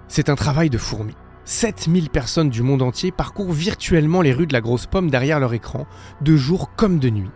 C'est 0.09 0.29
un 0.29 0.35
travail 0.35 0.71
de 0.71 0.79
fourmi. 0.79 1.15
7000 1.45 2.11
personnes 2.11 2.51
du 2.51 2.63
monde 2.63 2.83
entier 2.83 3.11
parcourent 3.11 3.53
virtuellement 3.53 4.21
les 4.21 4.33
rues 4.33 4.47
de 4.47 4.53
la 4.53 4.61
grosse 4.61 4.87
pomme 4.87 5.11
derrière 5.11 5.41
leur 5.41 5.55
écran, 5.55 5.87
de 6.21 6.37
jour 6.37 6.75
comme 6.77 6.99
de 6.99 7.09
nuit. 7.09 7.31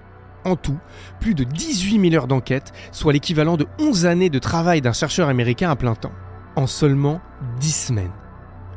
En 0.44 0.56
tout, 0.56 0.78
plus 1.21 1.35
de 1.35 1.44
18 1.44 2.11
000 2.11 2.14
heures 2.14 2.26
d'enquête, 2.26 2.73
soit 2.90 3.12
l'équivalent 3.12 3.56
de 3.56 3.66
11 3.78 4.06
années 4.06 4.30
de 4.30 4.38
travail 4.38 4.80
d'un 4.80 4.92
chercheur 4.92 5.28
américain 5.28 5.71
à 5.71 5.76
plein 5.76 5.94
temps. 5.94 6.12
En 6.56 6.66
seulement 6.66 7.21
10 7.61 7.87
semaines. 7.87 8.12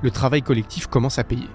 Le 0.01 0.11
travail 0.11 0.41
collectif 0.41 0.87
commence 0.87 1.19
à 1.19 1.23
payer. 1.23 1.49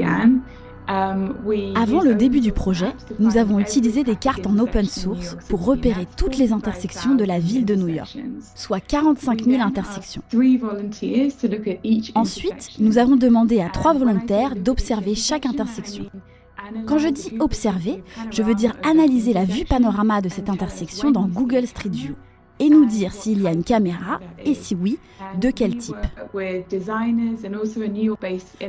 Um, 0.00 0.42
Avant 0.88 2.00
le 2.00 2.14
début 2.14 2.40
du 2.40 2.52
projet, 2.52 2.92
nous 3.18 3.36
avons 3.36 3.58
utilisé 3.58 4.04
des 4.04 4.16
cartes 4.16 4.46
en 4.46 4.58
open 4.58 4.86
source 4.86 5.36
pour 5.48 5.64
repérer 5.64 6.06
toutes 6.16 6.38
les 6.38 6.52
intersections 6.52 7.14
de 7.14 7.24
la 7.24 7.38
ville 7.38 7.66
de 7.66 7.74
New 7.74 7.88
York, 7.88 8.16
soit 8.54 8.80
45 8.80 9.44
000 9.44 9.62
intersections. 9.62 10.22
Ensuite, 12.14 12.70
nous 12.78 12.98
avons 12.98 13.16
demandé 13.16 13.60
à 13.60 13.68
trois 13.68 13.92
volontaires 13.92 14.56
d'observer 14.56 15.14
chaque 15.14 15.44
intersection. 15.44 16.06
Quand 16.86 16.98
je 16.98 17.08
dis 17.08 17.32
observer, 17.38 18.02
je 18.30 18.42
veux 18.42 18.54
dire 18.54 18.74
analyser 18.82 19.32
la 19.32 19.44
vue 19.44 19.64
panorama 19.64 20.20
de 20.20 20.28
cette 20.28 20.48
intersection 20.48 21.10
dans 21.10 21.26
Google 21.26 21.66
Street 21.66 21.90
View 21.90 22.14
et 22.58 22.68
nous 22.68 22.86
dire 22.86 23.12
s'il 23.12 23.42
y 23.42 23.46
a 23.46 23.52
une 23.52 23.64
caméra 23.64 24.20
et 24.44 24.54
si 24.54 24.74
oui, 24.74 24.98
de 25.40 25.50
quel 25.50 25.76
type. 25.76 25.96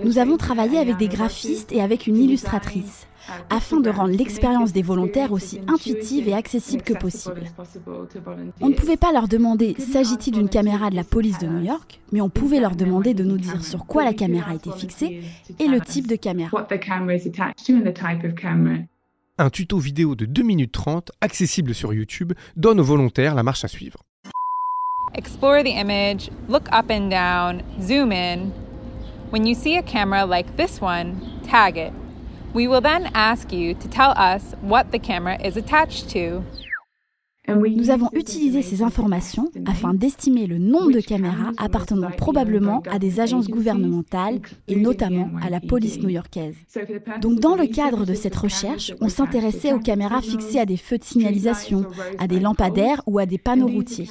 Nous 0.04 0.18
avons 0.18 0.38
travaillé 0.38 0.78
avec 0.78 0.98
des 0.98 1.08
graphistes 1.08 1.72
et 1.72 1.82
avec 1.82 2.08
une 2.08 2.18
illustratrice 2.18 3.08
afin 3.50 3.80
de 3.80 3.90
rendre 3.90 4.16
l'expérience 4.16 4.74
des 4.74 4.82
volontaires 4.82 5.32
aussi 5.32 5.60
intuitive 5.68 6.28
et 6.28 6.34
accessible 6.34 6.84
que 6.84 6.94
possible. 6.94 7.44
On 8.62 8.70
ne 8.70 8.74
pouvait 8.74 8.98
pas 8.98 9.12
leur 9.12 9.28
demander 9.28 9.76
s'agit-il 9.78 10.34
d'une 10.34 10.50
caméra 10.50 10.90
de 10.90 10.96
la 10.96 11.04
police 11.04 11.40
de 11.40 11.48
New 11.48 11.64
York, 11.64 12.00
mais 12.12 12.22
on 12.22 12.30
pouvait 12.30 12.60
leur 12.60 12.76
demander 12.76 13.14
de 13.14 13.24
nous 13.24 13.38
dire 13.38 13.64
sur 13.64 13.86
quoi 13.86 14.04
la 14.04 14.14
caméra 14.14 14.54
était 14.56 14.72
fixée 14.72 15.22
et 15.60 15.68
le 15.68 15.80
type 15.82 16.08
de 16.08 16.16
caméra. 16.16 16.52
Un 19.42 19.50
tuto 19.50 19.78
vidéo 19.78 20.16
de 20.16 20.26
2 20.26 20.44
minutes 20.44 20.74
30, 20.74 21.14
accessible 21.22 21.74
sur 21.74 21.94
YouTube, 21.94 22.34
donne 22.58 22.78
aux 22.82 22.84
volontaires 22.84 23.36
la 23.36 23.42
marche 23.42 23.64
à 23.64 23.70
suivre. 23.70 24.04
Explore 25.16 25.64
the 25.64 25.80
image, 25.80 26.30
look 26.50 26.68
up 26.74 26.92
and 26.92 27.10
down, 27.10 27.64
zoom 27.82 28.12
in. 28.12 28.52
When 29.32 29.48
you 29.48 29.56
see 29.56 29.78
a 29.78 29.82
camera 29.82 30.26
like 30.26 30.58
this 30.58 30.82
one, 30.82 31.22
tag 31.50 31.78
it. 31.78 31.94
We 32.54 32.68
will 32.68 32.82
then 32.82 33.10
ask 33.14 33.54
you 33.54 33.76
to 33.76 33.88
tell 33.88 34.12
us 34.18 34.56
what 34.62 34.92
the 34.92 35.00
camera 35.00 35.38
is 35.42 35.56
attached 35.56 36.10
to. 36.10 36.44
Nous 37.56 37.90
avons 37.90 38.10
utilisé 38.14 38.62
ces 38.62 38.84
informations 38.84 39.50
afin 39.66 39.94
d'estimer 39.94 40.48
le 40.48 40.58
nombre 40.58 40.92
de 40.92 41.00
caméras 41.00 41.52
appartenant 41.58 42.12
probablement 42.12 42.84
à 42.90 43.00
des 43.00 43.20
agences 43.20 43.48
gouvernementales 43.48 44.40
et 44.68 44.76
notamment 44.76 45.30
à 45.42 45.50
la 45.50 45.60
police 45.60 46.00
new-yorkaise. 46.00 46.56
Donc 47.22 47.40
dans 47.40 47.56
le 47.56 47.68
cadre 47.68 48.06
de 48.06 48.14
cette 48.14 48.36
recherche, 48.36 48.94
on 49.02 49.10
s'intéressait 49.10 49.74
aux 49.74 49.80
caméras 49.80 50.22
fixées 50.22 50.60
à 50.60 50.66
des 50.66 50.78
feux 50.78 50.98
de 50.98 51.04
signalisation, 51.04 51.86
à 52.18 52.28
des 52.28 52.40
lampadaires 52.40 53.02
ou 53.06 53.20
à 53.20 53.26
des 53.26 53.38
panneaux 53.38 53.68
routiers. 53.68 54.10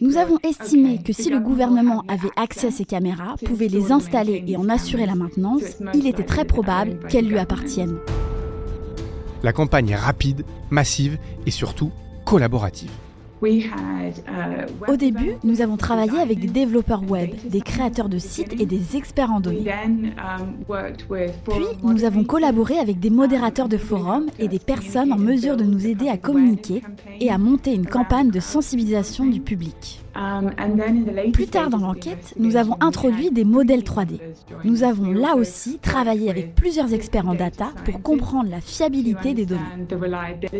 Nous 0.00 0.16
avons 0.16 0.38
estimé 0.42 1.00
que 1.02 1.12
si 1.12 1.30
le 1.30 1.40
gouvernement 1.40 2.04
avait 2.08 2.30
accès 2.36 2.68
à 2.68 2.70
ces 2.70 2.84
caméras, 2.84 3.36
pouvait 3.44 3.68
les 3.68 3.92
installer 3.92 4.44
et 4.46 4.56
en 4.56 4.68
assurer 4.68 5.06
la 5.06 5.14
maintenance, 5.14 5.62
il 5.94 6.06
était 6.06 6.24
très 6.24 6.44
probable 6.44 6.98
qu'elles 7.08 7.28
lui 7.28 7.38
appartiennent. 7.38 7.98
La 9.42 9.52
campagne 9.52 9.90
est 9.90 9.96
rapide, 9.96 10.44
massive 10.70 11.18
et 11.46 11.50
surtout 11.50 11.92
collaborative. 12.28 12.90
Au 14.88 14.96
début, 14.96 15.34
nous 15.44 15.60
avons 15.62 15.76
travaillé 15.76 16.18
avec 16.18 16.40
des 16.40 16.48
développeurs 16.48 17.08
web, 17.08 17.30
des 17.44 17.60
créateurs 17.60 18.08
de 18.08 18.18
sites 18.18 18.60
et 18.60 18.66
des 18.66 18.96
experts 18.96 19.30
en 19.30 19.40
données. 19.40 19.72
Puis, 21.48 21.64
nous 21.82 22.04
avons 22.04 22.24
collaboré 22.24 22.78
avec 22.78 22.98
des 23.00 23.10
modérateurs 23.10 23.68
de 23.68 23.78
forums 23.78 24.26
et 24.38 24.48
des 24.48 24.58
personnes 24.58 25.12
en 25.12 25.18
mesure 25.18 25.56
de 25.56 25.64
nous 25.64 25.86
aider 25.86 26.08
à 26.08 26.16
communiquer 26.16 26.82
et 27.20 27.30
à 27.30 27.38
monter 27.38 27.74
une 27.74 27.86
campagne 27.86 28.30
de 28.30 28.40
sensibilisation 28.40 29.24
du 29.24 29.40
public. 29.40 30.00
Um, 30.18 30.50
Plus 31.32 31.46
tard 31.46 31.70
dans 31.70 31.78
l'enquête, 31.78 32.34
nous 32.38 32.56
avons 32.56 32.76
introduit 32.80 33.30
des 33.30 33.44
modèles 33.44 33.82
3D. 33.82 34.18
Nous 34.64 34.82
avons 34.82 35.12
là 35.12 35.36
aussi 35.36 35.78
travaillé 35.78 36.28
avec 36.28 36.56
plusieurs 36.56 36.92
experts 36.92 37.28
en 37.28 37.34
data 37.34 37.68
pour 37.84 38.02
comprendre 38.02 38.50
la 38.50 38.60
fiabilité 38.60 39.32
des 39.34 39.46
données. 39.46 39.60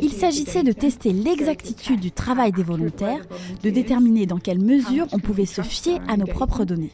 Il 0.00 0.12
s'agissait 0.12 0.62
de 0.62 0.70
tester 0.70 1.12
l'exactitude 1.12 1.98
du 1.98 2.12
travail 2.12 2.52
des 2.52 2.62
volontaires, 2.62 3.24
de 3.64 3.70
déterminer 3.70 4.26
dans 4.26 4.38
quelle 4.38 4.60
mesure 4.60 5.06
on 5.12 5.18
pouvait 5.18 5.44
se 5.44 5.62
fier 5.62 5.98
à 6.06 6.16
nos 6.16 6.26
propres 6.26 6.64
données. 6.64 6.92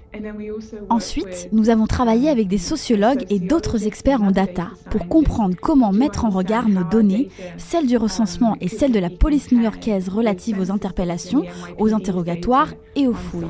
Ensuite, 0.88 1.50
nous 1.52 1.68
avons 1.68 1.86
travaillé 1.86 2.30
avec 2.30 2.48
des 2.48 2.58
sociologues 2.58 3.26
et 3.28 3.40
d'autres 3.40 3.86
experts 3.86 4.22
en 4.22 4.30
data 4.30 4.68
pour 4.90 5.06
comprendre 5.08 5.54
comment 5.60 5.92
mettre 5.92 6.24
en 6.24 6.30
regard 6.30 6.68
nos 6.70 6.84
données, 6.84 7.28
celles 7.58 7.86
du 7.86 7.98
recensement 7.98 8.56
et 8.62 8.68
celles 8.68 8.92
de 8.92 8.98
la 8.98 9.10
police 9.10 9.52
new-yorkaise 9.52 10.08
relatives 10.08 10.58
aux 10.58 10.70
interpellations, 10.70 11.42
aux 11.78 11.92
interrogatoires, 11.92 12.53
et 12.94 13.06
aux 13.08 13.14
fouilles. 13.14 13.44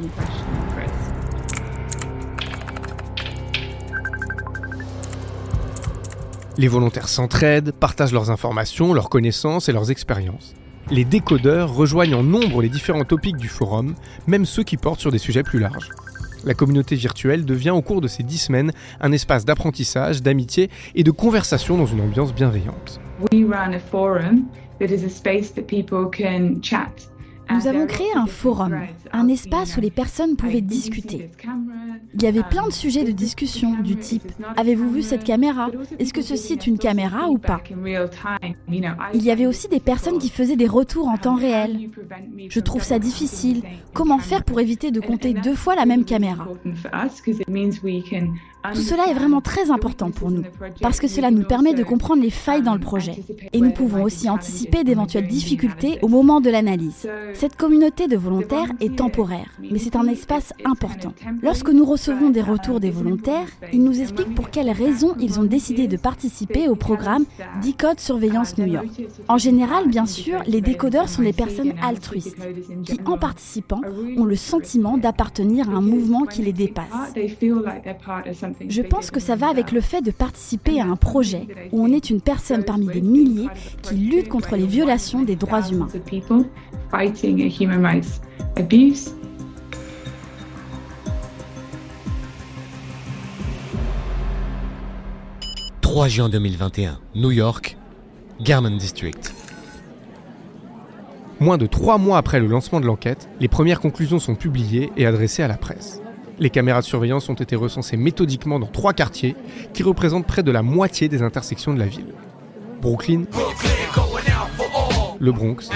Les 6.56 6.68
volontaires 6.68 7.08
s'entraident, 7.08 7.72
partagent 7.72 8.12
leurs 8.12 8.30
informations, 8.30 8.94
leurs 8.94 9.10
connaissances 9.10 9.68
et 9.68 9.72
leurs 9.72 9.90
expériences. 9.90 10.54
Les 10.90 11.04
décodeurs 11.04 11.74
rejoignent 11.74 12.14
en 12.14 12.22
nombre 12.22 12.62
les 12.62 12.68
différents 12.68 13.04
topics 13.04 13.36
du 13.36 13.48
forum, 13.48 13.94
même 14.26 14.44
ceux 14.44 14.62
qui 14.62 14.76
portent 14.76 15.00
sur 15.00 15.10
des 15.10 15.18
sujets 15.18 15.42
plus 15.42 15.58
larges. 15.58 15.90
La 16.44 16.54
communauté 16.54 16.94
virtuelle 16.94 17.44
devient 17.44 17.70
au 17.70 17.82
cours 17.82 18.00
de 18.00 18.08
ces 18.08 18.22
dix 18.22 18.38
semaines 18.38 18.70
un 19.00 19.12
espace 19.12 19.44
d'apprentissage, 19.44 20.22
d'amitié 20.22 20.70
et 20.94 21.02
de 21.02 21.10
conversation 21.10 21.76
dans 21.76 21.86
une 21.86 22.02
ambiance 22.02 22.34
bienveillante. 22.34 23.00
Nous 27.50 27.66
avons 27.66 27.86
créé 27.86 28.08
un 28.14 28.26
forum, 28.26 28.78
un 29.12 29.28
espace 29.28 29.76
où 29.76 29.80
les 29.80 29.90
personnes 29.90 30.36
pouvaient 30.36 30.60
discuter. 30.60 31.30
Il 32.14 32.22
y 32.22 32.26
avait 32.26 32.42
plein 32.42 32.66
de 32.66 32.72
sujets 32.72 33.04
de 33.04 33.12
discussion 33.12 33.80
du 33.80 33.96
type 33.96 34.30
Avez-vous 34.56 34.90
vu 34.90 35.02
cette 35.02 35.24
caméra? 35.24 35.68
Est-ce 35.98 36.12
que 36.12 36.22
ceci 36.22 36.54
est 36.54 36.66
une 36.66 36.78
caméra 36.78 37.28
ou 37.28 37.38
pas? 37.38 37.60
Il 39.12 39.22
y 39.22 39.30
avait 39.30 39.46
aussi 39.46 39.68
des 39.68 39.80
personnes 39.80 40.18
qui 40.18 40.30
faisaient 40.30 40.56
des 40.56 40.66
retours 40.66 41.08
en 41.08 41.16
temps 41.16 41.36
réel. 41.36 41.90
Je 42.48 42.60
trouve 42.60 42.82
ça 42.82 42.98
difficile. 42.98 43.62
Comment 43.92 44.18
faire 44.18 44.44
pour 44.44 44.60
éviter 44.60 44.90
de 44.90 45.00
compter 45.00 45.34
deux 45.34 45.54
fois 45.54 45.74
la 45.74 45.86
même 45.86 46.04
caméra? 46.04 46.46
Tout 48.72 48.80
cela 48.80 49.08
est 49.08 49.14
vraiment 49.14 49.40
très 49.40 49.70
important 49.70 50.10
pour 50.10 50.30
nous, 50.30 50.42
parce 50.80 51.00
que 51.00 51.08
cela 51.08 51.30
nous 51.30 51.44
permet 51.44 51.74
de 51.74 51.84
comprendre 51.84 52.22
les 52.22 52.30
failles 52.30 52.62
dans 52.62 52.74
le 52.74 52.80
projet. 52.80 53.22
Et 53.52 53.60
nous 53.60 53.72
pouvons 53.72 54.02
aussi 54.02 54.30
anticiper 54.30 54.84
d'éventuelles 54.84 55.28
difficultés 55.28 55.98
au 56.02 56.08
moment 56.08 56.40
de 56.40 56.50
l'analyse. 56.50 57.08
Cette 57.34 57.56
communauté 57.56 58.08
de 58.08 58.16
volontaires 58.16 58.68
est 58.80 58.96
temporaire, 58.96 59.50
mais 59.70 59.78
c'est 59.78 59.96
un 59.96 60.06
espace 60.06 60.52
important. 60.64 61.12
Lorsque 61.42 61.70
nous 61.70 61.84
recevons 61.84 62.30
des 62.30 62.42
retours 62.42 62.80
des 62.80 62.90
volontaires, 62.90 63.48
ils 63.72 63.82
nous 63.82 64.00
expliquent 64.00 64.34
pour 64.34 64.50
quelles 64.50 64.70
raisons 64.70 65.14
ils 65.20 65.38
ont 65.38 65.44
décidé 65.44 65.86
de 65.86 65.96
participer 65.96 66.68
au 66.68 66.74
programme 66.74 67.24
Decode 67.62 68.00
Surveillance 68.00 68.56
New 68.58 68.66
York. 68.66 68.86
En 69.28 69.38
général, 69.38 69.88
bien 69.88 70.06
sûr, 70.06 70.40
les 70.46 70.60
décodeurs 70.60 71.08
sont 71.08 71.22
des 71.22 71.32
personnes 71.32 71.74
altruistes, 71.82 72.38
qui, 72.84 72.98
en 73.04 73.18
participant, 73.18 73.80
ont 74.16 74.24
le 74.24 74.36
sentiment 74.36 74.96
d'appartenir 74.96 75.68
à 75.68 75.74
un 75.74 75.80
mouvement 75.80 76.24
qui 76.24 76.42
les 76.42 76.52
dépasse. 76.52 76.86
Je 78.68 78.82
pense 78.82 79.10
que 79.10 79.20
ça 79.20 79.36
va 79.36 79.48
avec 79.48 79.72
le 79.72 79.80
fait 79.80 80.02
de 80.02 80.10
participer 80.10 80.80
à 80.80 80.84
un 80.84 80.96
projet 80.96 81.46
où 81.72 81.84
on 81.84 81.92
est 81.92 82.10
une 82.10 82.20
personne 82.20 82.64
parmi 82.64 82.86
des 82.86 83.00
milliers 83.00 83.48
qui 83.82 83.94
lutte 83.94 84.28
contre 84.28 84.56
les 84.56 84.66
violations 84.66 85.22
des 85.22 85.36
droits 85.36 85.68
humains. 85.68 85.88
3 95.80 96.08
juin 96.08 96.28
2021, 96.28 96.98
New 97.14 97.30
York, 97.30 97.76
Garment 98.40 98.76
District. 98.76 99.32
Moins 101.40 101.58
de 101.58 101.66
trois 101.66 101.98
mois 101.98 102.18
après 102.18 102.40
le 102.40 102.46
lancement 102.46 102.80
de 102.80 102.86
l'enquête, 102.86 103.28
les 103.38 103.48
premières 103.48 103.80
conclusions 103.80 104.18
sont 104.18 104.34
publiées 104.34 104.90
et 104.96 105.06
adressées 105.06 105.42
à 105.42 105.48
la 105.48 105.56
presse. 105.56 106.00
Les 106.38 106.50
caméras 106.50 106.80
de 106.80 106.86
surveillance 106.86 107.28
ont 107.28 107.34
été 107.34 107.54
recensées 107.54 107.96
méthodiquement 107.96 108.58
dans 108.58 108.66
trois 108.66 108.92
quartiers 108.92 109.36
qui 109.72 109.82
représentent 109.82 110.26
près 110.26 110.42
de 110.42 110.50
la 110.50 110.62
moitié 110.62 111.08
des 111.08 111.22
intersections 111.22 111.72
de 111.72 111.78
la 111.78 111.86
ville. 111.86 112.12
Brooklyn, 112.82 113.24
le 115.20 115.32
Bronx 115.32 115.70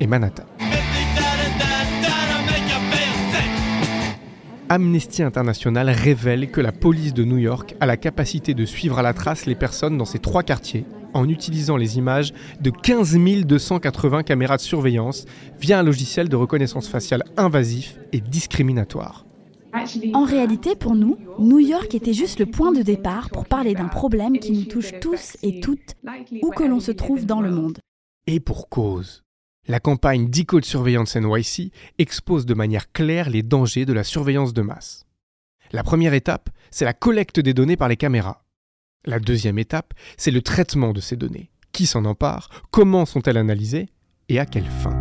et 0.00 0.06
Manhattan. 0.06 0.44
Amnesty 4.68 5.22
International 5.24 5.90
révèle 5.90 6.50
que 6.50 6.60
la 6.60 6.70
police 6.70 7.12
de 7.12 7.24
New 7.24 7.38
York 7.38 7.74
a 7.80 7.86
la 7.86 7.96
capacité 7.96 8.54
de 8.54 8.64
suivre 8.64 9.00
à 9.00 9.02
la 9.02 9.12
trace 9.14 9.46
les 9.46 9.56
personnes 9.56 9.98
dans 9.98 10.04
ces 10.04 10.20
trois 10.20 10.44
quartiers 10.44 10.84
en 11.14 11.28
utilisant 11.28 11.76
les 11.76 11.98
images 11.98 12.32
de 12.60 12.70
15 12.70 13.16
280 13.44 14.22
caméras 14.22 14.56
de 14.56 14.62
surveillance 14.62 15.24
via 15.60 15.78
un 15.78 15.82
logiciel 15.82 16.28
de 16.28 16.36
reconnaissance 16.36 16.88
faciale 16.88 17.24
invasif 17.36 17.98
et 18.12 18.20
discriminatoire. 18.20 19.26
En 20.14 20.24
réalité, 20.24 20.74
pour 20.74 20.94
nous, 20.94 21.16
New 21.38 21.60
York 21.60 21.94
était 21.94 22.12
juste 22.12 22.40
le 22.40 22.46
point 22.46 22.72
de 22.72 22.82
départ 22.82 23.30
pour 23.30 23.46
parler 23.46 23.74
d'un 23.74 23.88
problème 23.88 24.38
qui 24.38 24.52
nous 24.52 24.64
touche 24.64 24.92
tous 25.00 25.36
et 25.42 25.60
toutes, 25.60 25.96
où 26.42 26.50
que 26.50 26.64
l'on 26.64 26.80
se 26.80 26.92
trouve 26.92 27.24
dans 27.24 27.40
le 27.40 27.50
monde. 27.50 27.78
Et 28.26 28.40
pour 28.40 28.68
cause. 28.68 29.22
La 29.68 29.78
campagne 29.78 30.28
Decode 30.28 30.64
Surveillance 30.64 31.16
NYC 31.16 31.72
expose 31.98 32.46
de 32.46 32.54
manière 32.54 32.90
claire 32.92 33.30
les 33.30 33.42
dangers 33.42 33.84
de 33.84 33.92
la 33.92 34.02
surveillance 34.02 34.52
de 34.52 34.62
masse. 34.62 35.06
La 35.72 35.84
première 35.84 36.14
étape, 36.14 36.50
c'est 36.70 36.84
la 36.84 36.94
collecte 36.94 37.38
des 37.38 37.54
données 37.54 37.76
par 37.76 37.88
les 37.88 37.96
caméras. 37.96 38.42
La 39.06 39.18
deuxième 39.18 39.58
étape, 39.58 39.94
c'est 40.18 40.30
le 40.30 40.42
traitement 40.42 40.92
de 40.92 41.00
ces 41.00 41.16
données. 41.16 41.50
Qui 41.72 41.86
s'en 41.86 42.04
empare? 42.04 42.50
Comment 42.70 43.06
sont-elles 43.06 43.38
analysées? 43.38 43.88
Et 44.28 44.38
à 44.38 44.44
quelle 44.44 44.64
fin? 44.64 44.99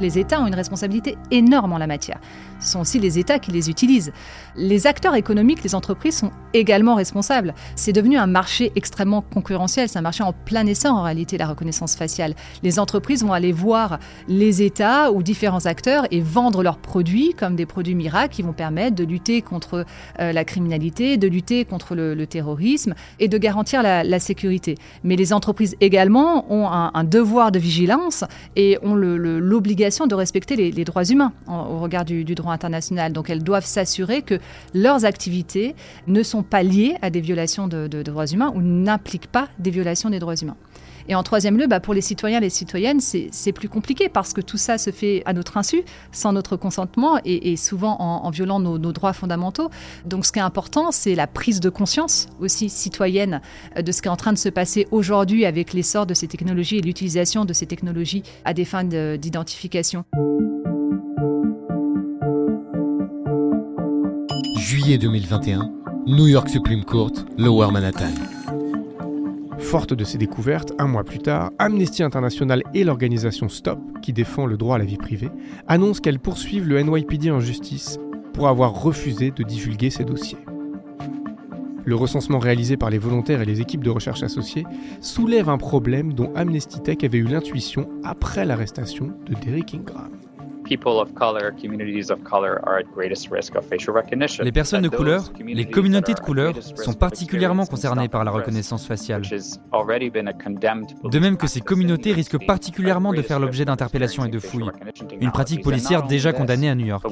Les 0.00 0.18
États 0.18 0.40
ont 0.40 0.46
une 0.46 0.54
responsabilité 0.54 1.16
énorme 1.30 1.72
en 1.72 1.78
la 1.78 1.86
matière. 1.86 2.18
Ce 2.60 2.70
sont 2.70 2.80
aussi 2.80 2.98
les 2.98 3.18
États 3.18 3.38
qui 3.38 3.52
les 3.52 3.70
utilisent. 3.70 4.12
Les 4.56 4.86
acteurs 4.86 5.14
économiques, 5.14 5.62
les 5.62 5.74
entreprises 5.74 6.16
sont 6.16 6.30
également 6.52 6.94
responsables. 6.94 7.54
C'est 7.76 7.92
devenu 7.92 8.16
un 8.16 8.26
marché 8.26 8.72
extrêmement 8.74 9.22
concurrentiel, 9.22 9.88
c'est 9.88 9.98
un 9.98 10.02
marché 10.02 10.24
en 10.24 10.32
plein 10.32 10.66
essor 10.66 10.94
en 10.94 11.02
réalité, 11.02 11.38
la 11.38 11.46
reconnaissance 11.46 11.94
faciale. 11.94 12.34
Les 12.62 12.78
entreprises 12.78 13.22
vont 13.22 13.32
aller 13.32 13.52
voir 13.52 13.98
les 14.28 14.62
États 14.62 15.12
ou 15.12 15.22
différents 15.22 15.66
acteurs 15.66 16.06
et 16.10 16.20
vendre 16.20 16.62
leurs 16.62 16.78
produits 16.78 17.34
comme 17.34 17.54
des 17.54 17.66
produits 17.66 17.94
miracles 17.94 18.34
qui 18.34 18.42
vont 18.42 18.52
permettre 18.52 18.96
de 18.96 19.04
lutter 19.04 19.42
contre 19.42 19.84
euh, 20.20 20.32
la 20.32 20.44
criminalité, 20.44 21.16
de 21.16 21.28
lutter 21.28 21.64
contre 21.64 21.94
le, 21.94 22.24
terrorisme 22.26 22.94
et 23.20 23.28
de 23.28 23.36
garantir 23.36 23.82
la, 23.82 24.18
sécurité. 24.18 24.76
Mais 25.02 25.14
les 25.16 25.34
entreprises 25.34 25.76
également 25.80 26.50
ont 26.50 26.68
un, 26.68 27.04
devoir 27.04 27.52
de 27.52 27.58
vigilance 27.58 28.24
et 28.56 28.78
ont 28.82 28.94
l'obligation 28.94 29.83
de 29.84 30.14
respecter 30.14 30.56
les, 30.56 30.84
droits 30.84 31.04
humains 31.04 31.32
au 31.46 31.78
regard 31.78 32.04
du, 32.04 32.24
droit 32.24 32.52
international. 32.52 33.12
Donc 33.12 33.28
elles 33.28 33.42
doivent 33.42 33.66
s'assurer 33.66 34.22
que 34.22 34.38
leurs 34.72 35.04
activités 35.04 35.74
ne 36.06 36.22
sont 36.22 36.42
pas 36.42 36.62
liées 36.62 36.96
à 37.02 37.10
des 37.10 37.20
violations 37.20 37.68
de, 37.68 38.02
droits 38.02 38.26
humains 38.26 38.52
ou 38.54 38.62
n'impliquent 38.62 39.26
pas 39.26 39.48
des 39.58 39.70
violations 39.70 40.08
des 40.08 40.18
droits 40.18 40.36
humains. 40.36 40.56
Et 41.08 41.14
en 41.14 41.22
troisième 41.22 41.58
lieu, 41.58 41.66
bah, 41.66 41.80
pour 41.80 41.94
les 41.94 42.00
citoyens 42.00 42.38
et 42.38 42.42
les 42.42 42.50
citoyennes, 42.50 43.00
c'est 43.00 43.52
plus 43.52 43.68
compliqué 43.68 44.08
parce 44.08 44.32
que 44.32 44.40
tout 44.40 44.56
ça 44.56 44.78
se 44.78 44.90
fait 44.90 45.22
à 45.26 45.32
notre 45.32 45.56
insu, 45.56 45.82
sans 46.12 46.32
notre 46.32 46.56
consentement 46.56 47.18
et, 47.24 47.56
souvent 47.56 47.96
en, 48.00 48.30
violant 48.30 48.60
nos, 48.60 48.78
nos, 48.78 48.92
droits 48.92 49.12
fondamentaux. 49.12 49.70
Donc 50.06 50.24
ce 50.26 50.32
qui 50.32 50.38
est 50.38 50.42
important, 50.42 50.92
c'est 50.92 51.14
la 51.14 51.26
prise 51.26 51.60
de 51.60 51.68
conscience 51.68 52.28
aussi 52.40 52.68
citoyenne 52.68 53.40
de 53.80 53.92
ce 53.92 54.02
qui 54.02 54.08
est 54.08 54.10
en 54.10 54.16
train 54.16 54.32
de 54.32 54.38
se 54.38 54.48
passer 54.48 54.86
aujourd'hui 54.90 55.44
avec 55.44 55.72
l'essor 55.72 56.06
de 56.06 56.14
ces 56.14 56.28
technologies 56.28 56.78
et 56.78 56.80
l'utilisation 56.82 57.44
de 57.44 57.52
ces 57.52 57.66
technologies 57.66 58.22
à 58.44 58.54
des 58.54 58.64
fins 58.64 58.84
d'identification. 58.84 60.04
Juillet 64.58 64.98
2021, 64.98 65.70
New 66.06 66.26
York 66.26 66.48
Supreme 66.48 66.84
Court, 66.84 67.12
Lower 67.36 67.70
Manhattan. 67.70 68.43
Forte 69.58 69.94
de 69.94 70.04
ces 70.04 70.18
découvertes, 70.18 70.72
un 70.78 70.86
mois 70.86 71.04
plus 71.04 71.18
tard, 71.18 71.50
Amnesty 71.58 72.02
International 72.02 72.62
et 72.74 72.84
l'organisation 72.84 73.48
Stop, 73.48 73.78
qui 74.02 74.12
défend 74.12 74.46
le 74.46 74.56
droit 74.56 74.76
à 74.76 74.78
la 74.78 74.84
vie 74.84 74.96
privée, 74.96 75.30
annoncent 75.68 76.00
qu'elles 76.00 76.18
poursuivent 76.18 76.68
le 76.68 76.82
NYPD 76.82 77.30
en 77.30 77.40
justice 77.40 77.98
pour 78.32 78.48
avoir 78.48 78.82
refusé 78.82 79.30
de 79.30 79.42
divulguer 79.42 79.90
ces 79.90 80.04
dossiers. 80.04 80.38
Le 81.84 81.94
recensement 81.94 82.38
réalisé 82.38 82.76
par 82.76 82.90
les 82.90 82.98
volontaires 82.98 83.42
et 83.42 83.46
les 83.46 83.60
équipes 83.60 83.84
de 83.84 83.90
recherche 83.90 84.22
associées 84.22 84.64
soulève 85.00 85.48
un 85.48 85.58
problème 85.58 86.14
dont 86.14 86.32
Amnesty 86.34 86.80
Tech 86.80 86.98
avait 87.02 87.18
eu 87.18 87.24
l'intuition 87.24 87.88
après 88.02 88.44
l'arrestation 88.46 89.12
de 89.26 89.34
Derek 89.34 89.74
Ingram. 89.74 90.23
Les 94.42 94.52
personnes 94.52 94.82
de 94.82 94.88
couleur, 94.88 95.32
les 95.40 95.66
communautés 95.66 96.14
de 96.14 96.20
couleur 96.20 96.54
sont 96.62 96.94
particulièrement 96.94 97.66
concernées 97.66 98.08
par 98.08 98.24
la 98.24 98.30
reconnaissance 98.30 98.86
faciale. 98.86 99.22
De 99.22 101.18
même 101.18 101.36
que 101.36 101.46
ces 101.46 101.60
communautés 101.60 102.12
risquent 102.12 102.44
particulièrement 102.46 103.12
de 103.12 103.22
faire 103.22 103.40
l'objet 103.40 103.64
d'interpellations 103.64 104.24
et 104.24 104.30
de 104.30 104.38
fouilles, 104.38 104.70
une 105.20 105.32
pratique 105.32 105.62
policière 105.62 106.04
déjà 106.04 106.32
condamnée 106.32 106.68
à 106.68 106.74
New 106.74 106.86
York. 106.86 107.04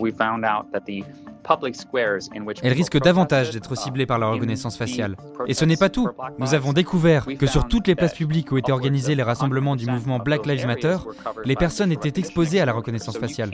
Elles 2.63 2.73
risquent 2.73 3.01
davantage 3.01 3.51
d'être 3.51 3.75
ciblées 3.77 4.07
par 4.07 4.19
la 4.19 4.29
reconnaissance 4.29 4.77
faciale. 4.77 5.17
Et 5.47 5.55
ce 5.55 5.65
n'est 5.65 5.77
pas 5.77 5.89
tout. 5.89 6.09
Nous 6.39 6.55
avons 6.55 6.73
découvert 6.73 7.27
que 7.27 7.47
sur 7.47 7.67
toutes 7.69 7.87
les 7.89 7.95
places 7.95 8.15
publiques 8.15 8.53
où 8.53 8.59
étaient 8.59 8.73
organisés 8.73 9.15
les 9.15 9.23
rassemblements 9.23 9.77
du 9.77 9.87
mouvement 9.87 10.19
Black 10.19 10.47
Lives 10.47 10.67
Matter, 10.67 10.99
les 11.45 11.57
personnes 11.57 11.93
étaient 11.93 12.21
exposées 12.21 12.61
à 12.61 12.67
la 12.67 12.73
reconnaissance 12.73 13.19
faciale. 13.19 13.51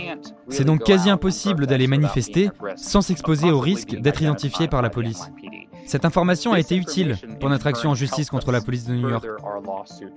C'est 0.48 0.64
donc 0.64 0.84
quasi 0.84 1.10
impossible 1.10 1.66
d'aller 1.66 1.86
manifester 1.86 2.50
sans 2.76 3.00
s'exposer 3.00 3.50
au 3.50 3.60
risque 3.60 3.98
d'être 4.00 4.22
identifié 4.22 4.68
par 4.68 4.82
la 4.82 4.90
police. 4.90 5.30
Cette 5.88 6.04
information 6.04 6.52
a 6.52 6.60
été 6.60 6.76
utile 6.76 7.16
pour 7.40 7.48
notre 7.48 7.66
action 7.66 7.88
en 7.88 7.94
justice 7.94 8.28
contre 8.28 8.52
la 8.52 8.60
police 8.60 8.84
de 8.84 8.94
New 8.94 9.08
York. 9.08 9.26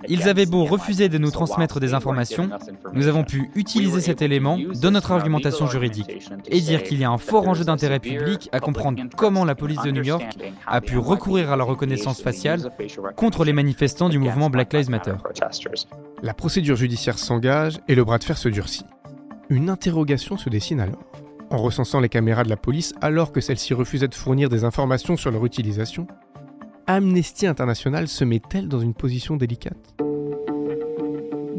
Ils 0.06 0.28
avaient 0.28 0.44
beau 0.44 0.64
refuser 0.64 1.08
de 1.08 1.16
nous 1.16 1.30
transmettre 1.30 1.80
des 1.80 1.94
informations, 1.94 2.50
nous 2.92 3.06
avons 3.06 3.24
pu 3.24 3.50
utiliser 3.54 4.02
cet 4.02 4.20
élément 4.20 4.58
dans 4.82 4.90
notre 4.90 5.12
argumentation 5.12 5.66
juridique 5.66 6.28
et 6.46 6.60
dire 6.60 6.82
qu'il 6.82 6.98
y 6.98 7.04
a 7.04 7.10
un 7.10 7.16
fort 7.16 7.48
enjeu 7.48 7.64
d'intérêt 7.64 8.00
public 8.00 8.50
à 8.52 8.60
comprendre 8.60 9.02
comment 9.16 9.46
la 9.46 9.54
police 9.54 9.80
de 9.80 9.90
New 9.92 10.04
York 10.04 10.36
a 10.66 10.82
pu 10.82 10.98
recourir 10.98 11.50
à 11.50 11.56
la 11.56 11.64
reconnaissance 11.64 12.20
faciale 12.20 12.70
contre 13.16 13.46
les 13.46 13.54
manifestants 13.54 14.10
du 14.10 14.18
mouvement 14.18 14.50
Black 14.50 14.74
Lives 14.74 14.90
Matter. 14.90 15.14
La 16.22 16.34
procédure 16.34 16.76
judiciaire 16.76 17.18
s'engage 17.18 17.80
et 17.88 17.94
le 17.94 18.04
bras 18.04 18.18
de 18.18 18.24
fer 18.24 18.36
se 18.36 18.50
durcit. 18.50 18.84
Une 19.48 19.70
interrogation 19.70 20.36
se 20.36 20.50
dessine 20.50 20.80
alors. 20.80 21.11
En 21.52 21.58
recensant 21.58 22.00
les 22.00 22.08
caméras 22.08 22.44
de 22.44 22.48
la 22.48 22.56
police 22.56 22.94
alors 23.02 23.30
que 23.30 23.42
celle-ci 23.42 23.74
refusait 23.74 24.08
de 24.08 24.14
fournir 24.14 24.48
des 24.48 24.64
informations 24.64 25.18
sur 25.18 25.30
leur 25.30 25.44
utilisation, 25.44 26.06
Amnesty 26.86 27.46
International 27.46 28.08
se 28.08 28.24
met-elle 28.24 28.68
dans 28.68 28.80
une 28.80 28.94
position 28.94 29.36
délicate? 29.36 29.94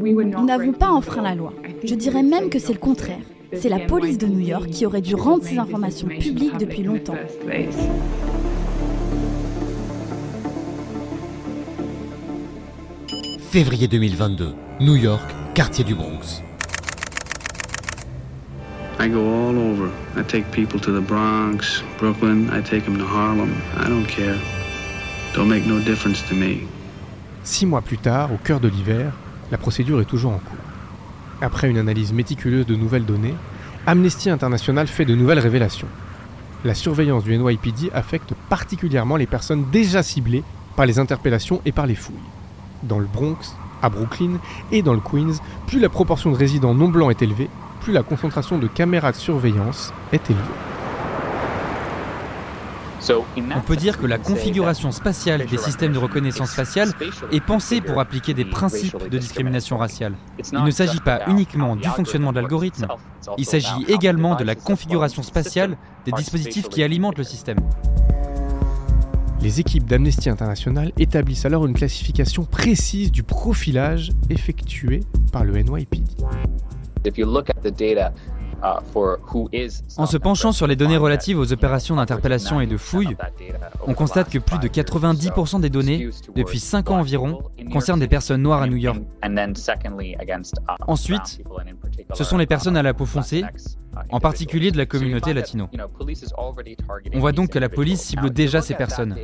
Nous 0.00 0.44
n'avons 0.44 0.72
pas 0.72 0.90
enfreint 0.90 1.22
la 1.22 1.36
loi. 1.36 1.52
Je 1.84 1.94
dirais 1.94 2.24
même 2.24 2.50
que 2.50 2.58
c'est 2.58 2.72
le 2.72 2.80
contraire. 2.80 3.20
C'est 3.52 3.68
la 3.68 3.78
police 3.78 4.18
de 4.18 4.26
New 4.26 4.40
York 4.40 4.66
qui 4.68 4.84
aurait 4.84 5.00
dû 5.00 5.14
rendre 5.14 5.44
ces 5.44 5.58
informations 5.58 6.08
publiques 6.08 6.58
depuis 6.58 6.82
longtemps. 6.82 7.14
Février 13.38 13.86
2022, 13.86 14.54
New 14.80 14.96
York, 14.96 15.30
quartier 15.54 15.84
du 15.84 15.94
Bronx. 15.94 16.42
I 19.04 19.08
go 19.08 19.20
all 19.20 19.58
over. 19.58 19.90
I 20.16 20.22
take 20.22 20.50
people 20.50 20.80
to 20.80 20.90
the 20.90 21.06
Bronx, 21.06 21.82
Brooklyn, 21.98 22.48
I 22.50 22.62
take 22.62 22.86
them 22.86 22.96
to 22.96 23.04
Harlem. 23.04 23.52
I 23.76 23.86
don't 23.90 24.06
care. 24.06 24.38
Don't 25.34 25.46
make 25.46 25.66
no 25.66 25.78
difference 25.78 26.26
to 26.30 26.34
me. 26.34 26.66
Six 27.42 27.66
mois 27.66 27.82
plus 27.82 27.98
tard, 27.98 28.32
au 28.32 28.38
cœur 28.38 28.60
de 28.60 28.68
l'hiver, 28.68 29.12
la 29.50 29.58
procédure 29.58 30.00
est 30.00 30.06
toujours 30.06 30.32
en 30.32 30.38
cours. 30.38 30.56
Après 31.42 31.68
une 31.68 31.76
analyse 31.76 32.14
méticuleuse 32.14 32.64
de 32.64 32.76
nouvelles 32.76 33.04
données, 33.04 33.34
Amnesty 33.86 34.30
International 34.30 34.86
fait 34.86 35.04
de 35.04 35.14
nouvelles 35.14 35.38
révélations. 35.38 35.88
La 36.64 36.72
surveillance 36.72 37.24
du 37.24 37.36
NYPD 37.36 37.90
affecte 37.92 38.32
particulièrement 38.48 39.16
les 39.16 39.26
personnes 39.26 39.66
déjà 39.70 40.02
ciblées 40.02 40.44
par 40.76 40.86
les 40.86 40.98
interpellations 40.98 41.60
et 41.66 41.72
par 41.72 41.86
les 41.86 41.94
fouilles. 41.94 42.16
Dans 42.82 43.00
le 43.00 43.06
Bronx, 43.06 43.54
à 43.82 43.90
Brooklyn 43.90 44.38
et 44.72 44.80
dans 44.80 44.94
le 44.94 45.00
Queens, 45.00 45.42
plus 45.66 45.78
la 45.78 45.90
proportion 45.90 46.32
de 46.32 46.38
résidents 46.38 46.74
non 46.74 46.88
blancs 46.88 47.10
est 47.10 47.22
élevée, 47.22 47.50
plus 47.84 47.92
la 47.92 48.02
concentration 48.02 48.58
de 48.58 48.66
caméras 48.66 49.12
de 49.12 49.16
surveillance 49.16 49.92
est 50.10 50.30
élevée. 50.30 50.42
On 53.54 53.60
peut 53.60 53.76
dire 53.76 53.98
que 53.98 54.06
la 54.06 54.16
configuration 54.16 54.90
spatiale 54.90 55.44
des 55.44 55.58
systèmes 55.58 55.92
de 55.92 55.98
reconnaissance 55.98 56.54
faciale 56.54 56.92
est 57.30 57.44
pensée 57.44 57.82
pour 57.82 58.00
appliquer 58.00 58.32
des 58.32 58.46
principes 58.46 58.96
de 59.10 59.18
discrimination 59.18 59.76
raciale. 59.76 60.14
Il 60.52 60.64
ne 60.64 60.70
s'agit 60.70 61.00
pas 61.00 61.28
uniquement 61.28 61.76
du 61.76 61.86
fonctionnement 61.86 62.32
de 62.32 62.40
l'algorithme, 62.40 62.86
il 63.36 63.44
s'agit 63.44 63.84
également 63.88 64.34
de 64.34 64.44
la 64.44 64.54
configuration 64.54 65.22
spatiale 65.22 65.76
des 66.06 66.12
dispositifs 66.12 66.70
qui 66.70 66.82
alimentent 66.82 67.18
le 67.18 67.24
système. 67.24 67.58
Les 69.42 69.60
équipes 69.60 69.84
d'Amnesty 69.84 70.30
International 70.30 70.90
établissent 70.98 71.44
alors 71.44 71.66
une 71.66 71.74
classification 71.74 72.44
précise 72.44 73.12
du 73.12 73.24
profilage 73.24 74.10
effectué 74.30 75.00
par 75.32 75.44
le 75.44 75.52
NYPD. 75.60 76.24
If 77.04 77.18
you 77.18 77.26
look 77.26 77.50
at 77.50 77.62
the 77.62 77.70
data, 77.70 78.14
En 79.96 80.06
se 80.06 80.16
penchant 80.16 80.52
sur 80.52 80.66
les 80.66 80.76
données 80.76 80.96
relatives 80.96 81.38
aux 81.38 81.52
opérations 81.52 81.96
d'interpellation 81.96 82.60
et 82.60 82.66
de 82.66 82.76
fouille, 82.76 83.16
on 83.86 83.94
constate 83.94 84.30
que 84.30 84.38
plus 84.38 84.58
de 84.58 84.68
90% 84.68 85.60
des 85.60 85.70
données, 85.70 86.08
depuis 86.34 86.60
5 86.60 86.90
ans 86.90 86.98
environ, 86.98 87.42
concernent 87.72 88.00
des 88.00 88.08
personnes 88.08 88.42
noires 88.42 88.62
à 88.62 88.66
New 88.66 88.76
York. 88.76 89.00
Ensuite, 90.86 91.42
ce 92.14 92.24
sont 92.24 92.38
les 92.38 92.46
personnes 92.46 92.76
à 92.76 92.82
la 92.82 92.94
peau 92.94 93.06
foncée, 93.06 93.44
en 94.10 94.20
particulier 94.20 94.70
de 94.70 94.76
la 94.78 94.86
communauté 94.86 95.32
latino. 95.34 95.68
On 97.12 97.20
voit 97.20 97.32
donc 97.32 97.50
que 97.50 97.58
la 97.58 97.68
police 97.68 98.00
cible 98.00 98.30
déjà 98.30 98.60
ces 98.60 98.74
personnes. 98.74 99.16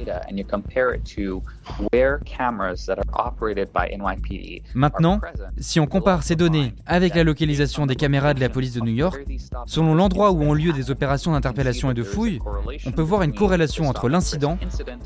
Maintenant, 4.74 5.20
si 5.58 5.80
on 5.80 5.86
compare 5.86 6.22
ces 6.22 6.36
données 6.36 6.74
avec 6.86 7.14
la 7.14 7.24
localisation 7.24 7.86
des 7.86 7.96
caméras 7.96 8.34
de 8.34 8.40
la 8.40 8.48
police 8.48 8.74
de 8.74 8.80
New 8.80 8.92
York, 8.92 9.24
selon 9.66 9.94
l'endroit 9.94 10.32
où 10.32 10.42
ont 10.42 10.54
lieu 10.54 10.72
des 10.72 10.90
opérations 10.90 11.32
d'interpellation 11.32 11.90
et 11.90 11.94
de 11.94 12.02
fouille, 12.02 12.40
on 12.86 12.92
peut 12.92 13.02
voir 13.02 13.22
une 13.22 13.34
corrélation 13.34 13.88
entre 13.88 14.08
l'incident 14.08 14.58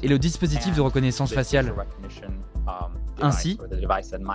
et 0.03 0.09
le 0.09 0.19
dispositif 0.19 0.75
de 0.75 0.81
reconnaissance 0.81 1.33
faciale. 1.33 1.75
Ainsi, 3.21 3.59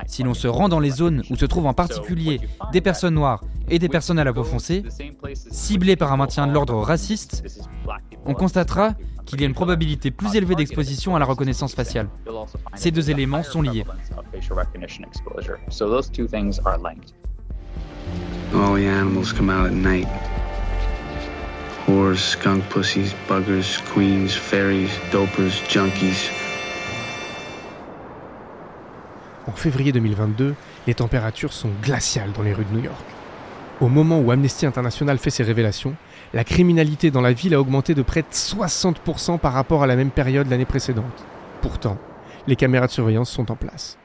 si 0.07 0.23
l'on 0.23 0.33
se 0.33 0.47
rend 0.47 0.69
dans 0.69 0.79
les 0.79 0.89
zones 0.89 1.23
où 1.29 1.35
se 1.35 1.45
trouvent 1.45 1.65
en 1.65 1.73
particulier 1.73 2.39
des 2.71 2.81
personnes 2.81 3.15
noires 3.15 3.43
et 3.69 3.79
des 3.79 3.89
personnes 3.89 4.19
à 4.19 4.23
la 4.23 4.33
peau 4.33 4.43
foncée, 4.43 4.83
ciblées 5.35 5.95
par 5.95 6.13
un 6.13 6.17
maintien 6.17 6.47
de 6.47 6.53
l'ordre 6.53 6.75
raciste, 6.75 7.61
on 8.25 8.33
constatera 8.33 8.93
qu'il 9.25 9.41
y 9.41 9.43
a 9.43 9.47
une 9.47 9.53
probabilité 9.53 10.11
plus 10.11 10.35
élevée 10.35 10.55
d'exposition 10.55 11.15
à 11.15 11.19
la 11.19 11.25
reconnaissance 11.25 11.75
faciale. 11.75 12.09
Ces 12.75 12.91
deux 12.91 13.11
éléments 13.11 13.43
sont 13.43 13.61
liés. 13.61 13.85
All 18.53 18.75
the 18.75 18.87
animals 18.87 19.31
come 19.33 19.49
out 19.49 19.67
at 19.67 19.73
night. 19.73 20.07
Whores, 21.87 22.17
skunk 22.17 22.63
pussies, 22.69 23.13
buggers, 23.27 23.81
queens, 23.93 24.29
fairies, 24.29 24.89
dopers, 25.11 25.63
junkies. 25.69 26.29
En 29.47 29.53
février 29.53 29.91
2022, 29.91 30.55
les 30.85 30.93
températures 30.93 31.53
sont 31.53 31.71
glaciales 31.81 32.31
dans 32.33 32.43
les 32.43 32.53
rues 32.53 32.65
de 32.65 32.75
New 32.77 32.83
York. 32.83 33.05
Au 33.81 33.87
moment 33.87 34.19
où 34.19 34.29
Amnesty 34.29 34.65
International 34.65 35.17
fait 35.17 35.29
ses 35.29 35.43
révélations, 35.43 35.95
la 36.33 36.43
criminalité 36.43 37.11
dans 37.11 37.21
la 37.21 37.33
ville 37.33 37.53
a 37.53 37.61
augmenté 37.61 37.95
de 37.95 38.01
près 38.01 38.21
de 38.21 38.27
60% 38.31 39.39
par 39.39 39.53
rapport 39.53 39.83
à 39.83 39.87
la 39.87 39.95
même 39.95 40.11
période 40.11 40.49
l'année 40.49 40.65
précédente. 40.65 41.25
Pourtant, 41.61 41.97
les 42.45 42.55
caméras 42.55 42.87
de 42.87 42.91
surveillance 42.91 43.29
sont 43.31 43.51
en 43.51 43.55
place. 43.55 43.97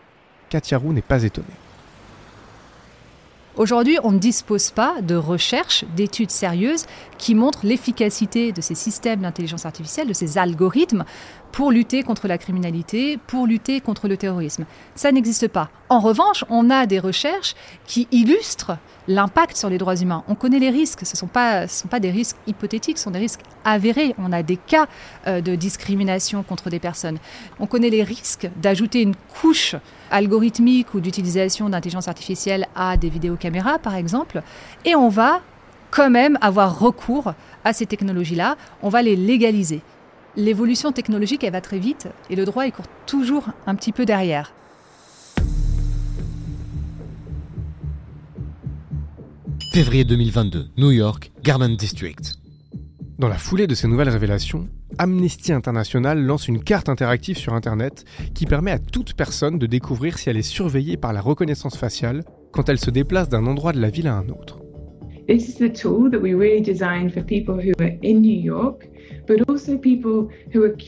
Katia 0.49 0.79
Roux 0.79 0.93
n'est 0.93 1.03
pas 1.03 1.25
étonnée. 1.25 1.47
Aujourd'hui, 3.57 3.99
on 4.03 4.11
ne 4.11 4.19
dispose 4.19 4.73
pas 4.73 5.01
de 5.01 5.15
recherches, 5.15 5.85
d'études 5.95 6.33
sérieuses 6.33 6.87
qui 7.19 7.37
montrent 7.37 7.65
l'efficacité 7.65 8.51
de 8.51 8.61
ces 8.61 8.75
systèmes 8.75 9.21
d'intelligence 9.21 9.65
artificielle, 9.65 10.09
de 10.09 10.13
ces 10.13 10.39
algorithmes 10.39 11.05
pour 11.55 11.71
lutter 11.71 12.03
contre 12.03 12.27
la 12.27 12.37
criminalité, 12.37 13.17
pour 13.29 13.47
lutter 13.47 13.81
contre 13.81 14.09
le 14.09 14.17
terrorisme. 14.17 14.65
Ça 14.97 15.13
n'existe 15.13 15.47
pas. 15.47 15.71
En 15.89 16.01
revanche, 16.01 16.45
on 16.51 16.69
a 16.69 16.85
des 16.85 16.99
recherches 16.99 17.55
qui 17.87 18.09
illustrent 18.11 18.77
l'impact 19.07 19.57
sur 19.57 19.71
les 19.71 19.79
droits 19.79 19.95
humains. 19.95 20.25
On 20.27 20.35
connaît 20.35 20.59
les 20.59 20.71
risques, 20.71 21.07
ce 21.07 21.13
ne 21.13 21.17
sont, 21.17 21.29
pas, 21.29 22.01
des 22.01 22.11
risques 22.11 22.37
hypothétiques, 22.49 22.99
ce 22.99 23.05
sont 23.05 23.13
des 23.13 23.21
risques 23.21 23.43
avérés. 23.65 24.17
On 24.19 24.33
a 24.33 24.43
des 24.43 24.57
cas 24.57 24.89
euh, 25.29 25.41
de 25.41 25.55
discrimination 25.55 26.43
contre 26.43 26.71
des 26.71 26.81
personnes. 26.81 27.19
On 27.61 27.69
connaît 27.69 27.91
les 27.91 28.03
risques 28.03 28.51
d'ajouter 28.57 29.03
une 29.03 29.15
couche 29.41 29.77
algorithmique 30.11 30.93
ou 30.93 30.99
d'utilisation 30.99 31.69
d'intelligence 31.69 32.09
artificielle 32.09 32.67
à 32.75 32.97
des 32.97 33.09
vidéocaméras, 33.09 33.79
par 33.79 33.95
exemple, 33.95 34.43
et 34.85 34.97
on 34.97 35.09
va 35.09 35.41
quand 35.93 36.11
même 36.11 36.37
avoir 36.41 36.81
recours 36.81 37.33
à 37.63 37.73
ces 37.73 37.87
technologies-là, 37.87 38.57
on 38.83 38.89
va 38.89 39.03
les 39.03 39.15
légaliser 39.15 39.83
l'évolution 40.37 40.93
technologique, 40.93 41.45
elle 41.45 41.53
va 41.53 41.61
très 41.61 41.79
vite 41.79 42.09
et 42.31 42.37
le 42.37 42.45
droit, 42.45 42.67
il 42.67 42.73
court 42.73 42.87
toujours 43.07 43.49
un 43.67 43.75
petit 43.75 43.93
peu 43.93 44.05
derrière. 44.05 44.53
Février 49.73 50.05
2022, 50.05 50.69
New 50.77 50.93
York, 50.93 51.33
Garment 51.43 51.69
District. 51.71 52.35
Dans 53.19 53.29
la 53.29 53.39
foulée 53.39 53.67
de 53.67 53.75
ces 53.75 53.89
nouvelles 53.89 54.09
révélations, 54.09 54.69
Amnesty 54.99 55.53
International 55.53 56.21
lance 56.21 56.47
une 56.47 56.63
carte 56.63 56.89
interactive 56.89 57.37
sur 57.37 57.55
Internet 57.55 58.05
qui 58.35 58.47
permet 58.47 58.71
à 58.71 58.79
toute 58.79 59.15
personne 59.15 59.59
de 59.59 59.67
découvrir 59.67 60.19
si 60.19 60.31
elle 60.31 60.37
est 60.37 60.43
surveillée 60.43 60.97
par 60.97 61.13
la 61.13 61.21
reconnaissance 61.21 61.77
faciale 61.77 62.25
quand 62.53 62.69
elle 62.69 62.79
se 62.79 62.91
déplace 62.91 63.29
d'un 63.29 63.47
endroit 63.47 63.73
de 63.73 63.81
la 63.81 63.91
ville 63.91 64.07
à 64.07 64.15
un 64.15 64.29
autre. 64.29 64.64
This 65.27 65.49
is 65.49 65.55
the 65.57 65.73
tool 65.73 66.11
that 66.11 66.21
we 66.21 66.35
really 66.35 66.61
designed 66.61 67.13
for 67.13 67.23
people 67.23 67.55
who 67.55 67.73
are 67.81 67.97
in 68.03 68.21
New 68.21 68.41
York 68.41 68.89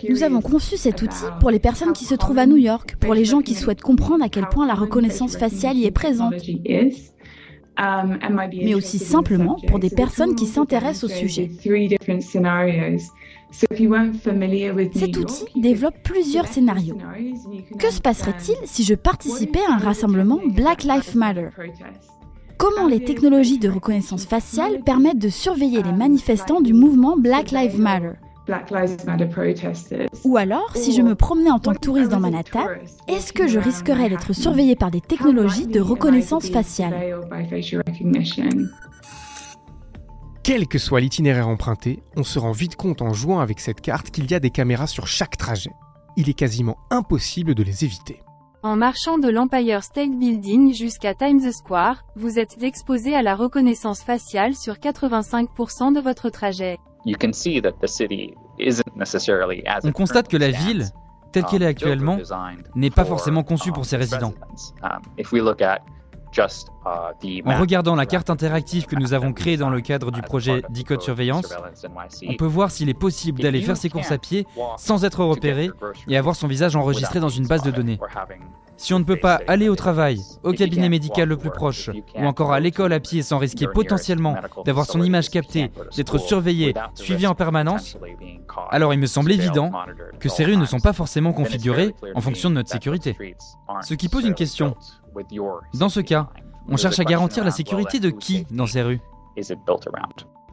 nous 0.08 0.22
avons 0.22 0.40
conçu 0.40 0.76
cet 0.76 1.02
outil 1.02 1.24
pour 1.40 1.50
les 1.50 1.58
personnes 1.58 1.92
qui 1.92 2.04
se 2.04 2.14
trouvent 2.14 2.38
à 2.38 2.46
New 2.46 2.56
York, 2.56 2.96
pour 3.00 3.14
les 3.14 3.24
gens 3.24 3.40
qui 3.40 3.54
souhaitent 3.54 3.80
comprendre 3.80 4.24
à 4.24 4.28
quel 4.28 4.46
point 4.48 4.66
la 4.66 4.74
reconnaissance 4.74 5.36
faciale 5.36 5.76
y 5.76 5.86
est 5.86 5.90
présente, 5.90 6.34
mais 7.78 8.74
aussi 8.74 8.98
simplement 8.98 9.56
pour 9.66 9.78
des 9.78 9.90
personnes 9.90 10.34
qui 10.34 10.46
s'intéressent 10.46 11.04
au 11.04 11.08
sujet. 11.08 11.50
Cet 14.92 15.16
outil 15.16 15.44
développe 15.56 15.94
plusieurs 16.02 16.46
scénarios. 16.46 16.98
Que 17.78 17.90
se 17.90 18.00
passerait-il 18.00 18.56
si 18.64 18.84
je 18.84 18.94
participais 18.94 19.64
à 19.68 19.74
un 19.74 19.78
rassemblement 19.78 20.40
Black 20.54 20.84
Lives 20.84 21.16
Matter? 21.16 21.48
Comment 22.58 22.88
les 22.88 23.04
technologies 23.04 23.58
de 23.58 23.68
reconnaissance 23.68 24.24
faciale 24.24 24.80
permettent 24.82 25.18
de 25.18 25.28
surveiller 25.28 25.82
les 25.82 25.92
manifestants 25.92 26.60
du 26.60 26.72
mouvement 26.72 27.16
Black 27.16 27.50
Lives 27.50 27.78
Matter? 27.78 28.12
Ou 30.24 30.36
alors, 30.36 30.70
si 30.74 30.92
je 30.94 31.02
me 31.02 31.14
promenais 31.14 31.50
en 31.50 31.58
tant 31.58 31.74
que 31.74 31.80
touriste 31.80 32.10
dans 32.10 32.20
Manhattan, 32.20 32.66
est-ce 33.08 33.32
que 33.32 33.48
je 33.48 33.58
risquerais 33.58 34.08
d'être 34.08 34.32
surveillé 34.32 34.76
par 34.76 34.90
des 34.90 35.00
technologies 35.00 35.66
de 35.66 35.80
reconnaissance 35.80 36.48
faciale? 36.48 37.20
Quel 40.42 40.68
que 40.68 40.78
soit 40.78 41.00
l'itinéraire 41.00 41.48
emprunté, 41.48 42.04
on 42.16 42.22
se 42.22 42.38
rend 42.38 42.52
vite 42.52 42.76
compte 42.76 43.02
en 43.02 43.12
jouant 43.12 43.40
avec 43.40 43.58
cette 43.58 43.80
carte 43.80 44.10
qu'il 44.10 44.30
y 44.30 44.34
a 44.34 44.40
des 44.40 44.50
caméras 44.50 44.86
sur 44.86 45.08
chaque 45.08 45.36
trajet. 45.36 45.72
Il 46.16 46.30
est 46.30 46.34
quasiment 46.34 46.76
impossible 46.90 47.54
de 47.54 47.64
les 47.64 47.84
éviter. 47.84 48.20
En 48.66 48.74
marchant 48.74 49.16
de 49.16 49.28
l'Empire 49.28 49.84
State 49.84 50.10
Building 50.10 50.74
jusqu'à 50.74 51.14
Times 51.14 51.52
Square, 51.52 52.02
vous 52.16 52.40
êtes 52.40 52.64
exposé 52.64 53.14
à 53.14 53.22
la 53.22 53.36
reconnaissance 53.36 54.02
faciale 54.02 54.56
sur 54.56 54.74
85% 54.74 55.94
de 55.94 56.00
votre 56.00 56.30
trajet. 56.30 56.76
On 59.84 59.92
constate 59.92 60.26
que 60.26 60.36
la 60.36 60.50
ville, 60.50 60.86
telle 61.30 61.44
qu'elle 61.44 61.62
est 61.62 61.66
actuellement, 61.66 62.18
n'est 62.74 62.90
pas 62.90 63.04
forcément 63.04 63.44
conçue 63.44 63.70
pour 63.70 63.84
ses 63.84 63.98
résidents. 63.98 64.34
En 66.84 67.58
regardant 67.58 67.94
la 67.94 68.06
carte 68.06 68.30
interactive 68.30 68.86
que 68.86 68.96
nous 68.96 69.14
avons 69.14 69.32
créée 69.32 69.56
dans 69.56 69.70
le 69.70 69.80
cadre 69.80 70.10
du 70.10 70.22
projet 70.22 70.62
Decode 70.70 71.02
Surveillance, 71.02 71.54
on 72.28 72.34
peut 72.34 72.46
voir 72.46 72.70
s'il 72.70 72.88
est 72.88 72.94
possible 72.94 73.42
d'aller 73.42 73.62
faire 73.62 73.76
ses 73.76 73.90
courses 73.90 74.12
à 74.12 74.18
pied 74.18 74.46
sans 74.76 75.04
être 75.04 75.24
repéré 75.24 75.70
et 76.08 76.16
avoir 76.16 76.36
son 76.36 76.46
visage 76.46 76.76
enregistré 76.76 77.20
dans 77.20 77.28
une 77.28 77.46
base 77.46 77.62
de 77.62 77.70
données. 77.70 77.98
Si 78.78 78.92
on 78.92 78.98
ne 78.98 79.04
peut 79.04 79.18
pas 79.18 79.40
aller 79.46 79.70
au 79.70 79.76
travail, 79.76 80.20
au 80.42 80.52
cabinet 80.52 80.90
médical 80.90 81.28
le 81.28 81.38
plus 81.38 81.50
proche, 81.50 81.90
ou 82.14 82.26
encore 82.26 82.52
à 82.52 82.60
l'école 82.60 82.92
à 82.92 83.00
pied 83.00 83.22
sans 83.22 83.38
risquer 83.38 83.66
potentiellement 83.66 84.36
d'avoir 84.66 84.84
son 84.84 85.02
image 85.02 85.30
captée, 85.30 85.70
d'être 85.96 86.18
surveillé, 86.18 86.74
suivi 86.94 87.26
en 87.26 87.34
permanence, 87.34 87.96
alors 88.70 88.92
il 88.92 89.00
me 89.00 89.06
semble 89.06 89.32
évident 89.32 89.72
que 90.20 90.28
ces 90.28 90.44
rues 90.44 90.58
ne 90.58 90.66
sont 90.66 90.80
pas 90.80 90.92
forcément 90.92 91.32
configurées 91.32 91.94
en 92.14 92.20
fonction 92.20 92.50
de 92.50 92.54
notre 92.56 92.70
sécurité. 92.70 93.16
Ce 93.82 93.94
qui 93.94 94.08
pose 94.08 94.24
une 94.24 94.34
question. 94.34 94.76
Dans 95.74 95.88
ce 95.88 96.00
cas, 96.00 96.30
on 96.68 96.76
cherche 96.76 96.98
à 96.98 97.04
garantir 97.04 97.44
la 97.44 97.50
sécurité 97.50 98.00
de 98.00 98.10
qui 98.10 98.46
dans 98.50 98.66
ces 98.66 98.82
rues. 98.82 99.00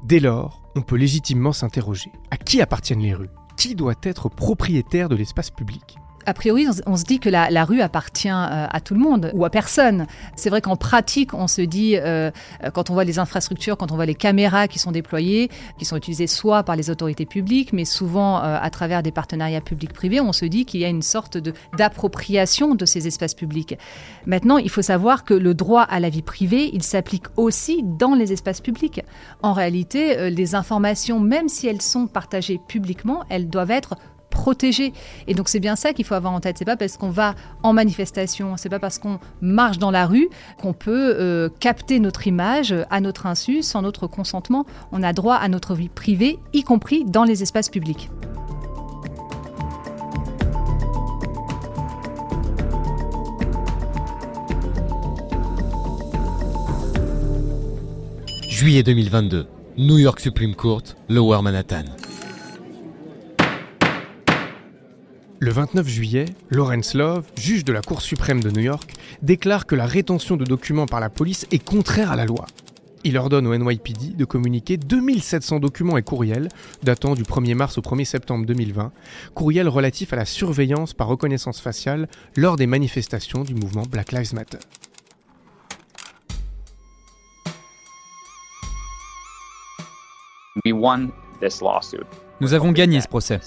Dès 0.04 0.20
lors, 0.20 0.62
on 0.76 0.82
peut 0.82 0.98
légitimement 0.98 1.54
s'interroger. 1.54 2.12
À 2.30 2.38
qui 2.38 2.62
appartiennent 2.62 3.00
les 3.00 3.14
rues? 3.14 3.30
Qui 3.58 3.76
doit 3.76 3.94
être 4.04 4.30
propriétaire 4.30 5.10
de 5.10 5.16
l'espace 5.16 5.50
public? 5.50 5.98
A 6.26 6.34
priori, 6.34 6.68
on 6.86 6.98
se 6.98 7.04
dit 7.04 7.20
que 7.20 7.30
la, 7.30 7.66
rue 7.66 7.82
appartient 7.82 8.30
euh, 8.30 8.68
à 8.70 8.82
tout 8.82 8.94
le 8.94 9.00
monde 9.00 9.32
ou 9.34 9.46
à 9.46 9.50
personne. 9.50 10.08
C'est 10.36 10.50
vrai 10.50 10.62
qu'en 10.62 10.76
pratique, 10.76 11.34
on 11.34 11.48
se 11.48 11.62
dit, 11.62 11.96
euh, 11.98 12.32
quand 12.74 12.90
on 12.90 12.94
voit 12.94 13.04
les 13.04 13.20
infrastructures, 13.20 13.78
quand 13.78 13.92
on 13.92 13.96
voit 13.96 14.06
les 14.06 14.16
caméras 14.16 14.68
qui 14.68 14.80
sont 14.80 14.92
déployées, 14.92 15.50
qui 15.78 15.86
sont 15.86 15.98
utilisées 15.98 16.28
soit 16.28 16.64
par 16.64 16.76
les 16.76 16.90
autorités 16.90 17.26
publiques, 17.26 17.74
mais 17.74 17.86
souvent 17.86 18.38
euh, 18.38 18.58
à 18.62 18.70
travers 18.70 19.04
des 19.04 19.12
partenariats 19.12 19.62
publics-privés, 19.62 20.22
on 20.22 20.34
se 20.34 20.46
dit 20.46 20.66
qu'il 20.66 20.82
y 20.82 20.86
a 20.86 20.90
une 20.90 21.02
sorte 21.02 21.38
d'appropriation 21.78 22.76
de, 22.76 22.86
ces 22.86 23.08
espaces 23.08 23.34
publics. 23.34 23.78
Maintenant, 24.26 24.58
il 24.58 24.70
faut 24.70 24.82
savoir 24.82 25.24
que 25.24 25.34
le 25.34 25.54
droit 25.54 25.84
à 25.84 26.00
la 26.00 26.10
vie 26.10 26.22
privée, 26.22 26.70
il 26.74 26.84
s'applique 26.84 27.26
aussi 27.38 27.82
dans 27.84 28.14
les 28.14 28.34
espaces 28.34 28.62
publics. 28.62 29.02
En 29.42 29.54
réalité, 29.54 30.30
les 30.30 30.56
informations, 30.56 31.20
même 31.20 31.48
si 31.48 31.68
elles 31.68 31.82
sont 31.82 32.08
partagées 32.08 32.60
publiquement, 32.68 33.24
elles 33.30 33.50
doivent 33.50 33.72
être 33.72 33.96
protéger. 34.34 34.94
Et 35.28 35.36
donc 35.36 35.48
c'est 35.48 35.60
bien 35.60 35.76
ça 35.78 35.94
qu'il 35.94 36.04
faut 36.04 36.16
avoir 36.16 36.34
en 36.34 36.40
tête. 36.40 36.58
C'est 36.58 36.66
pas 36.66 36.76
parce 36.76 36.98
qu'on 36.98 37.12
va 37.12 37.36
en 37.62 37.72
manifestation, 37.72 38.58
c'est 38.58 38.70
pas 38.70 38.80
parce 38.80 38.98
qu'on 38.98 39.20
marche 39.42 39.78
dans 39.78 39.92
la 39.92 40.06
rue 40.06 40.28
qu'on 40.60 40.74
peut 40.74 41.16
euh, 41.18 41.50
capter 41.60 42.00
notre 42.00 42.28
image 42.28 42.76
à 42.90 43.00
notre 43.00 43.28
insu, 43.28 43.62
sans 43.62 43.82
notre 43.82 44.08
consentement. 44.08 44.66
On 44.92 45.04
a 45.04 45.14
droit 45.14 45.36
à 45.36 45.48
notre 45.48 45.76
vie 45.76 45.90
privée, 45.90 46.40
y 46.52 46.64
compris 46.64 47.06
dans 47.06 47.24
les 47.24 47.44
espaces 47.44 47.70
publics. 47.70 48.10
Juillet 58.50 58.84
2022, 58.84 59.48
New 59.78 59.98
York 59.98 60.20
Supreme 60.20 60.56
Court, 60.56 60.84
Lower 61.10 61.42
Manhattan. 61.42 62.03
Le 65.44 65.52
29 65.52 65.86
juillet, 65.90 66.24
Lawrence 66.52 66.94
Love, 66.94 67.26
juge 67.36 67.66
de 67.66 67.74
la 67.74 67.82
Cour 67.82 68.02
suprême 68.02 68.42
de 68.42 68.50
New 68.50 68.62
York, 68.62 68.94
déclare 69.22 69.66
que 69.66 69.76
la 69.76 69.86
rétention 69.86 70.38
de 70.38 70.46
documents 70.46 70.86
par 70.86 71.02
la 71.02 71.10
police 71.10 71.46
est 71.52 71.62
contraire 71.62 72.14
à 72.14 72.16
la 72.16 72.24
loi. 72.24 72.46
Il 73.04 73.18
ordonne 73.18 73.46
au 73.48 73.58
NYPD 73.58 74.16
de 74.16 74.24
communiquer 74.24 74.78
2700 74.78 75.60
documents 75.60 75.98
et 75.98 76.02
courriels 76.02 76.48
datant 76.84 77.14
du 77.14 77.24
1er 77.24 77.56
mars 77.56 77.78
au 77.78 77.82
1er 77.82 78.06
septembre 78.06 78.46
2020, 78.46 78.94
courriels 79.34 79.68
relatifs 79.68 80.14
à 80.14 80.16
la 80.16 80.24
surveillance 80.24 80.94
par 80.94 81.08
reconnaissance 81.08 81.60
faciale 81.60 82.08
lors 82.38 82.56
des 82.56 82.66
manifestations 82.66 83.44
du 83.44 83.54
mouvement 83.54 83.84
Black 83.84 84.14
Lives 84.14 84.34
Matter. 84.34 84.60
Nous 92.42 92.54
avons 92.54 92.72
gagné 92.72 93.00
ce 93.00 93.08
procès. 93.08 93.40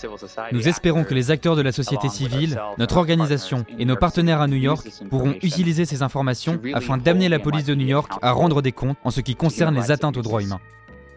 Nous 0.53 0.69
espérons 0.69 1.05
que 1.05 1.15
les 1.15 1.31
acteurs 1.31 1.57
de 1.57 1.63
la 1.63 1.73
société 1.73 2.09
civile, 2.09 2.61
notre 2.79 2.97
organisation 2.97 3.65
et 3.79 3.85
nos 3.85 3.97
partenaires 3.97 4.41
à 4.41 4.47
New 4.47 4.57
York 4.57 4.89
pourront 5.11 5.35
utiliser 5.43 5.85
ces 5.85 6.03
informations 6.03 6.61
afin 6.73 6.97
d'amener 6.97 7.29
la 7.29 7.39
police 7.39 7.65
de 7.65 7.75
New 7.75 7.87
York 7.87 8.13
à 8.23 8.33
rendre 8.33 8.63
des 8.63 8.73
comptes 8.73 8.97
en 9.05 9.11
ce 9.11 9.21
qui 9.21 9.35
concerne 9.35 9.75
les 9.75 9.91
atteintes 9.91 10.17
aux 10.17 10.23
droits 10.23 10.43
humains. 10.43 10.61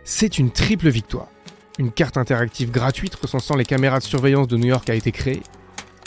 C'est 0.04 0.40
une 0.40 0.52
triple 0.52 0.90
victoire. 0.90 1.28
Une 1.78 1.92
carte 1.92 2.18
interactive 2.18 2.72
gratuite 2.72 3.16
recensant 3.16 3.56
les 3.56 3.64
caméras 3.64 4.00
de 4.00 4.04
surveillance 4.04 4.48
de 4.48 4.58
New 4.58 4.68
York 4.68 4.90
a 4.90 4.96
été 4.96 5.12
créée. 5.12 5.44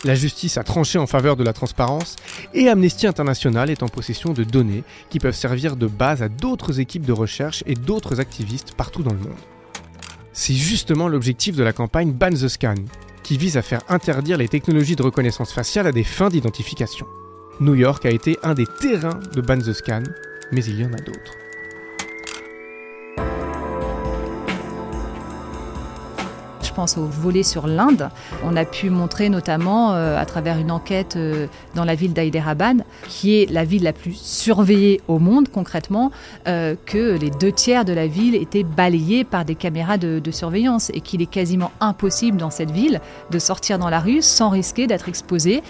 La 0.05 0.17
justice 0.17 0.59
a 0.59 0.65
tranché 0.65 0.99
en 0.99 1.07
faveur 1.07 1.37
de 1.37 1.45
la 1.45 1.53
transparence 1.53 2.17
et 2.53 2.69
Amnesty 2.69 3.07
International 3.07 3.71
est 3.71 3.85
en 3.85 3.89
possession 3.89 4.33
de 4.33 4.43
données 4.43 4.83
qui 5.11 5.21
peuvent 5.21 5.35
servir 5.35 5.77
de 5.77 5.87
base 5.87 6.23
à 6.23 6.29
d'autres 6.29 6.81
équipes 6.81 7.07
de 7.07 7.13
recherche 7.13 7.63
et 7.67 7.75
d'autres 7.75 8.19
activistes 8.19 8.75
partout 8.75 9.05
dans 9.05 9.13
le 9.13 9.21
monde. 9.21 9.52
C'est 10.33 10.55
justement 10.55 11.09
l'objectif 11.09 11.57
de 11.57 11.63
la 11.63 11.73
campagne 11.73 12.13
Ban 12.13 12.31
the 12.31 12.49
Scan, 12.49 12.75
qui 13.23 13.37
vise 13.37 13.57
à 13.57 13.63
faire 13.63 13.83
interdire 13.89 14.39
les 14.39 14.49
technologies 14.49 14.97
de 14.97 15.03
reconnaissance 15.03 15.53
faciale 15.53 15.87
à 15.87 15.93
des 15.93 16.05
fins 16.05 16.31
d'identification. 16.31 17.07
New 17.61 17.75
York 17.75 18.07
a 18.07 18.11
été 18.11 18.39
un 18.43 18.55
des 18.55 18.67
terrains 18.81 19.21
de 19.35 19.41
Ban 19.41 19.59
the 19.59 19.73
Scan, 19.73 20.03
mais 20.51 20.65
il 20.65 20.81
y 20.81 20.85
en 20.85 20.93
a 20.93 21.01
d'autres. 21.01 21.42
Je 26.73 26.75
pense 26.75 26.97
au 26.97 27.05
volet 27.05 27.43
sur 27.43 27.67
l'Inde. 27.67 28.09
On 28.43 28.57
a 28.57 28.65
pu 28.65 28.89
montrer 28.89 29.29
notamment 29.29 29.93
euh, 29.93 30.19
à 30.19 30.25
travers 30.25 30.57
une 30.57 30.71
enquête 30.71 31.17
euh, 31.17 31.47
dans 31.75 31.85
la 31.85 31.95
ville 31.95 32.15
d'Hyderabad, 32.15 32.83
qui 33.09 33.35
est 33.35 33.51
la 33.51 33.63
ville 33.63 33.83
la 33.83 33.93
plus 33.93 34.15
surveillée 34.15 35.03
au 35.07 35.19
monde 35.19 35.49
concrètement, 35.51 36.11
euh, 36.49 36.75
que 36.87 37.19
les 37.19 37.29
deux 37.29 37.53
tiers 37.53 37.85
de 37.85 37.93
la 37.93 38.07
ville 38.07 38.35
étaient 38.35 38.63
balayés 38.65 39.23
par 39.23 39.45
des 39.45 39.55
caméras 39.55 39.99
de, 39.99 40.19
de 40.19 40.31
surveillance 40.31 40.91
et 40.95 41.03
qu'il 41.03 41.21
est 41.21 41.27
quasiment 41.27 41.73
impossible 41.81 42.39
dans 42.39 42.51
cette 42.51 42.71
ville 42.71 43.03
de 43.31 43.39
sortir 43.39 43.79
dans 43.79 43.91
la 43.91 44.01
rue 44.01 44.23
sans 44.23 44.49
risquer 44.49 44.87
d'être 44.87 45.11
exposé 45.11 45.63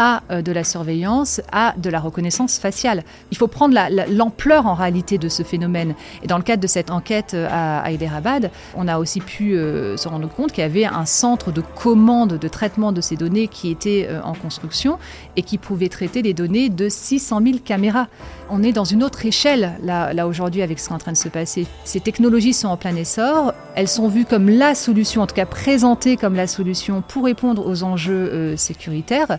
à 0.00 0.22
euh, 0.30 0.40
de 0.40 0.50
la 0.50 0.64
surveillance, 0.64 1.42
à 1.52 1.74
de 1.76 1.90
la 1.90 2.00
reconnaissance 2.00 2.58
faciale. 2.58 3.04
Il 3.30 3.36
faut 3.36 3.48
prendre 3.48 3.76
l'ampleur 4.08 4.66
en 4.66 4.72
réalité 4.72 5.18
de 5.18 5.28
ce 5.28 5.42
phénomène. 5.42 5.94
Et 6.22 6.26
dans 6.26 6.38
le 6.38 6.42
cadre 6.42 6.62
de 6.62 6.66
cette 6.66 6.90
enquête 6.90 7.34
euh, 7.34 7.46
à 7.50 7.90
Hyderabad, 7.92 8.50
on 8.74 8.88
a 8.88 8.98
aussi 8.98 9.20
pu 9.20 9.54
euh, 9.54 9.98
se 9.98 10.08
rendre 10.08 10.28
compte 10.28 10.52
qu'il 10.52 10.62
y 10.62 10.66
avait 10.66 10.86
un 10.86 11.04
centre 11.04 11.52
de 11.52 11.60
commande 11.60 12.38
de 12.38 12.48
traitement 12.48 12.92
de 12.92 13.02
ces 13.02 13.16
données 13.16 13.46
qui 13.46 13.70
était 13.70 14.08
en 14.24 14.32
construction 14.32 14.98
et 15.36 15.42
qui 15.42 15.58
pouvait 15.58 15.90
traiter 15.90 16.22
les 16.22 16.32
données 16.32 16.70
de 16.70 16.88
600 16.88 17.40
000 17.44 17.58
caméras. 17.62 18.08
On 18.48 18.62
est 18.62 18.72
dans 18.72 18.84
une 18.84 19.04
autre 19.04 19.26
échelle 19.26 19.72
là, 19.82 20.26
aujourd'hui 20.26 20.62
avec 20.62 20.78
ce 20.78 20.86
qui 20.86 20.92
est 20.92 20.96
en 20.96 20.98
train 20.98 21.12
de 21.12 21.16
se 21.16 21.28
passer. 21.28 21.66
Ces 21.84 22.00
technologies 22.00 22.54
sont 22.54 22.68
en 22.68 22.78
plein 22.78 22.96
essor, 22.96 23.52
elles 23.74 23.88
sont 23.88 24.08
vues 24.08 24.24
comme 24.24 24.48
la 24.48 24.74
solution, 24.74 25.22
en 25.22 25.26
tout 25.26 25.34
cas 25.34 25.46
présentées 25.46 26.16
comme 26.16 26.34
la 26.34 26.46
solution 26.46 27.02
pour 27.06 27.26
répondre 27.26 27.66
aux 27.66 27.82
enjeux 27.82 28.56
sécuritaires. 28.56 29.38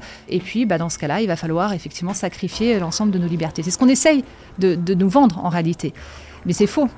Puis 0.51 0.65
bah, 0.65 0.77
dans 0.77 0.89
ce 0.89 0.97
cas-là, 0.97 1.21
il 1.21 1.27
va 1.27 1.37
falloir 1.37 1.71
effectivement 1.71 2.13
sacrifier 2.13 2.77
l'ensemble 2.77 3.13
de 3.13 3.17
nos 3.17 3.27
libertés. 3.29 3.63
C'est 3.63 3.71
ce 3.71 3.77
qu'on 3.77 3.87
essaye 3.87 4.25
de, 4.59 4.75
de 4.75 4.93
nous 4.93 5.07
vendre 5.07 5.39
en 5.45 5.47
réalité. 5.47 5.93
Mais 6.45 6.51
c'est 6.51 6.67
faux. 6.67 6.89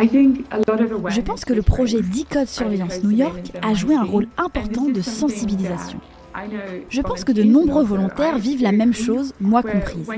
Je 0.00 1.20
pense 1.20 1.44
que 1.44 1.52
le 1.52 1.62
projet 1.62 1.98
Decode 2.00 2.46
Surveillance 2.46 3.02
New 3.02 3.10
York 3.10 3.50
a 3.60 3.74
joué 3.74 3.96
un 3.96 4.04
rôle 4.04 4.28
important 4.38 4.84
de 4.84 5.00
sensibilisation. 5.00 5.98
Je 6.88 7.00
pense 7.00 7.24
que 7.24 7.32
de 7.32 7.42
nombreux 7.42 7.82
volontaires 7.82 8.38
vivent 8.38 8.62
la 8.62 8.70
même 8.70 8.94
chose, 8.94 9.32
moi 9.40 9.62
comprise. 9.62 10.08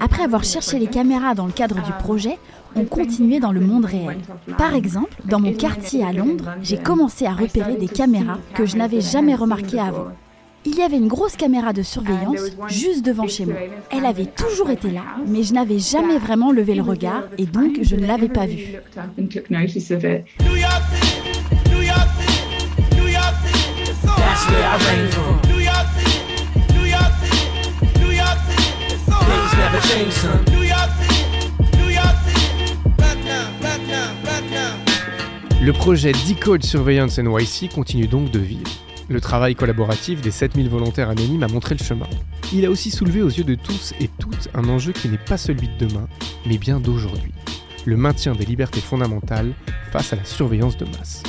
Après 0.00 0.24
avoir 0.24 0.42
cherché 0.42 0.80
les 0.80 0.88
caméras 0.88 1.36
dans 1.36 1.46
le 1.46 1.52
cadre 1.52 1.76
du 1.76 1.92
projet, 2.00 2.38
on 2.76 2.84
continuait 2.84 3.40
dans 3.40 3.52
le 3.52 3.60
monde 3.60 3.84
réel. 3.84 4.18
Par 4.58 4.74
exemple, 4.74 5.14
dans 5.24 5.40
mon 5.40 5.52
quartier 5.52 6.04
à 6.04 6.12
Londres, 6.12 6.50
j'ai 6.62 6.78
commencé 6.78 7.26
à 7.26 7.32
repérer 7.32 7.76
des 7.76 7.88
caméras 7.88 8.38
que 8.54 8.66
je 8.66 8.76
n'avais 8.76 9.00
jamais 9.00 9.34
remarquées 9.34 9.80
avant. 9.80 10.08
Il 10.66 10.76
y 10.76 10.82
avait 10.82 10.98
une 10.98 11.08
grosse 11.08 11.36
caméra 11.36 11.72
de 11.72 11.82
surveillance 11.82 12.50
juste 12.68 13.04
devant 13.04 13.26
chez 13.26 13.46
moi. 13.46 13.56
Elle 13.90 14.04
avait 14.04 14.26
toujours 14.26 14.68
été 14.70 14.90
là, 14.90 15.02
mais 15.26 15.42
je 15.42 15.54
n'avais 15.54 15.78
jamais 15.78 16.18
vraiment 16.18 16.52
levé 16.52 16.74
le 16.74 16.82
regard 16.82 17.24
et 17.38 17.46
donc 17.46 17.78
je 17.82 17.96
ne 17.96 18.06
l'avais 18.06 18.28
pas 18.28 18.46
vue. 18.46 18.76
Projet 35.80 36.12
Decode 36.12 36.62
Surveillance 36.62 37.18
NYC 37.18 37.72
continue 37.72 38.06
donc 38.06 38.30
de 38.30 38.38
vivre. 38.38 38.70
Le 39.08 39.18
travail 39.18 39.54
collaboratif 39.54 40.20
des 40.20 40.30
7000 40.30 40.68
volontaires 40.68 41.08
anonymes 41.08 41.42
a 41.42 41.48
montré 41.48 41.74
le 41.74 41.82
chemin. 41.82 42.06
Il 42.52 42.66
a 42.66 42.70
aussi 42.70 42.90
soulevé 42.90 43.22
aux 43.22 43.30
yeux 43.30 43.44
de 43.44 43.54
tous 43.54 43.94
et 43.98 44.08
toutes 44.18 44.50
un 44.52 44.68
enjeu 44.68 44.92
qui 44.92 45.08
n'est 45.08 45.16
pas 45.16 45.38
celui 45.38 45.68
de 45.68 45.86
demain, 45.86 46.06
mais 46.44 46.58
bien 46.58 46.80
d'aujourd'hui. 46.80 47.32
Le 47.86 47.96
maintien 47.96 48.34
des 48.34 48.44
libertés 48.44 48.82
fondamentales 48.82 49.54
face 49.90 50.12
à 50.12 50.16
la 50.16 50.24
surveillance 50.26 50.76
de 50.76 50.84
masse. 50.84 51.22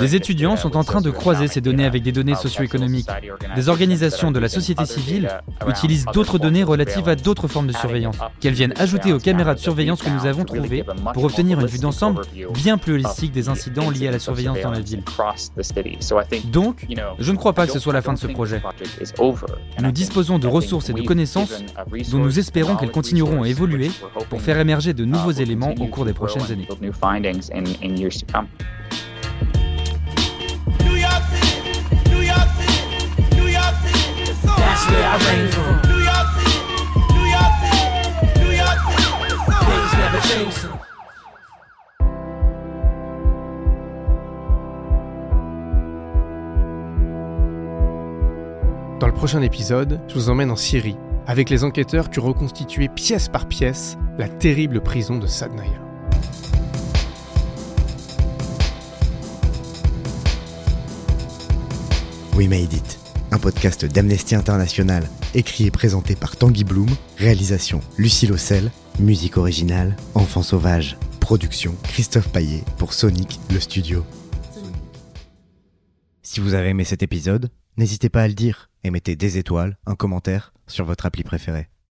Les 0.00 0.14
étudiants 0.14 0.56
sont 0.56 0.76
en 0.76 0.84
train 0.84 1.00
de 1.00 1.10
croiser 1.10 1.48
ces 1.48 1.60
données 1.60 1.84
avec 1.84 2.02
des 2.02 2.12
données 2.12 2.34
socio-économiques. 2.34 3.08
Des 3.54 3.68
organisations 3.68 4.30
de 4.30 4.38
la 4.38 4.48
société 4.48 4.84
civile 4.86 5.28
utilisent 5.66 6.06
d'autres 6.12 6.38
données 6.38 6.64
relatives 6.64 7.08
à 7.08 7.16
d'autres 7.16 7.48
formes 7.48 7.66
de 7.66 7.72
surveillance, 7.72 8.16
qu'elles 8.40 8.54
viennent 8.54 8.74
ajouter 8.76 9.12
aux 9.12 9.18
caméras 9.18 9.54
de 9.54 9.60
surveillance 9.60 10.02
que 10.02 10.10
nous 10.10 10.26
avons 10.26 10.44
trouvées 10.44 10.84
pour 11.14 11.24
obtenir 11.24 11.60
une 11.60 11.66
vue 11.66 11.78
d'ensemble 11.78 12.22
bien 12.54 12.78
plus 12.78 12.94
holistique 12.94 13.32
des 13.32 13.48
incidents 13.48 13.90
liés 13.90 14.08
à 14.08 14.12
la 14.12 14.18
surveillance 14.18 14.58
dans 14.62 14.70
la 14.70 14.80
ville. 14.80 15.02
Donc, 16.44 16.86
je 17.18 17.32
ne 17.32 17.36
crois 17.36 17.52
pas 17.52 17.66
que 17.66 17.72
ce 17.72 17.78
soit 17.78 17.92
la 17.92 18.02
fin 18.02 18.14
de 18.14 18.18
ce 18.18 18.26
projet. 18.26 18.62
Nous 19.80 19.92
disposons 19.92 20.38
de 20.38 20.46
ressources 20.46 20.90
et 20.90 20.92
de 20.92 21.02
connaissances 21.02 21.62
dont 22.10 22.18
nous 22.18 22.38
espérons 22.38 22.76
qu'elles 22.76 22.90
continueront 22.90 23.42
à 23.42 23.48
évoluer 23.48 23.90
pour 24.28 24.40
faire 24.40 24.58
émerger 24.58 24.94
de 24.94 25.04
nouveaux 25.04 25.32
éléments 25.32 25.74
au 25.78 25.86
cours 25.86 26.04
des 26.04 26.12
prochaines 26.12 26.50
années. 26.50 26.68
Dans 48.98 49.06
le 49.06 49.12
prochain 49.12 49.42
épisode, 49.42 50.00
je 50.08 50.14
vous 50.14 50.30
emmène 50.30 50.50
en 50.50 50.56
Syrie, 50.56 50.96
avec 51.26 51.50
les 51.50 51.64
enquêteurs 51.64 52.08
qui 52.08 52.18
ont 52.18 52.24
reconstitué 52.24 52.88
pièce 52.88 53.28
par 53.28 53.46
pièce 53.46 53.98
la 54.18 54.28
terrible 54.28 54.80
prison 54.80 55.18
de 55.18 55.26
Sadnaya. 55.26 55.70
We 62.34 62.48
Made 62.48 62.72
It, 62.72 63.05
un 63.30 63.38
podcast 63.38 63.84
d'Amnesty 63.84 64.34
International, 64.34 65.08
écrit 65.34 65.66
et 65.66 65.70
présenté 65.70 66.14
par 66.14 66.36
Tanguy 66.36 66.64
Bloom, 66.64 66.88
réalisation 67.16 67.80
Lucie 67.96 68.26
Lossel, 68.26 68.70
musique 68.98 69.36
originale 69.36 69.96
Enfant 70.14 70.42
Sauvage, 70.42 70.96
production 71.20 71.74
Christophe 71.82 72.28
Paillet 72.28 72.64
pour 72.78 72.92
Sonic, 72.92 73.40
le 73.52 73.60
studio. 73.60 74.04
Si 76.22 76.40
vous 76.40 76.54
avez 76.54 76.70
aimé 76.70 76.84
cet 76.84 77.02
épisode, 77.02 77.50
n'hésitez 77.76 78.08
pas 78.08 78.22
à 78.22 78.28
le 78.28 78.34
dire 78.34 78.70
et 78.84 78.90
mettez 78.90 79.16
des 79.16 79.38
étoiles, 79.38 79.76
un 79.86 79.94
commentaire 79.94 80.52
sur 80.66 80.84
votre 80.84 81.06
appli 81.06 81.22
préféré. 81.22 81.68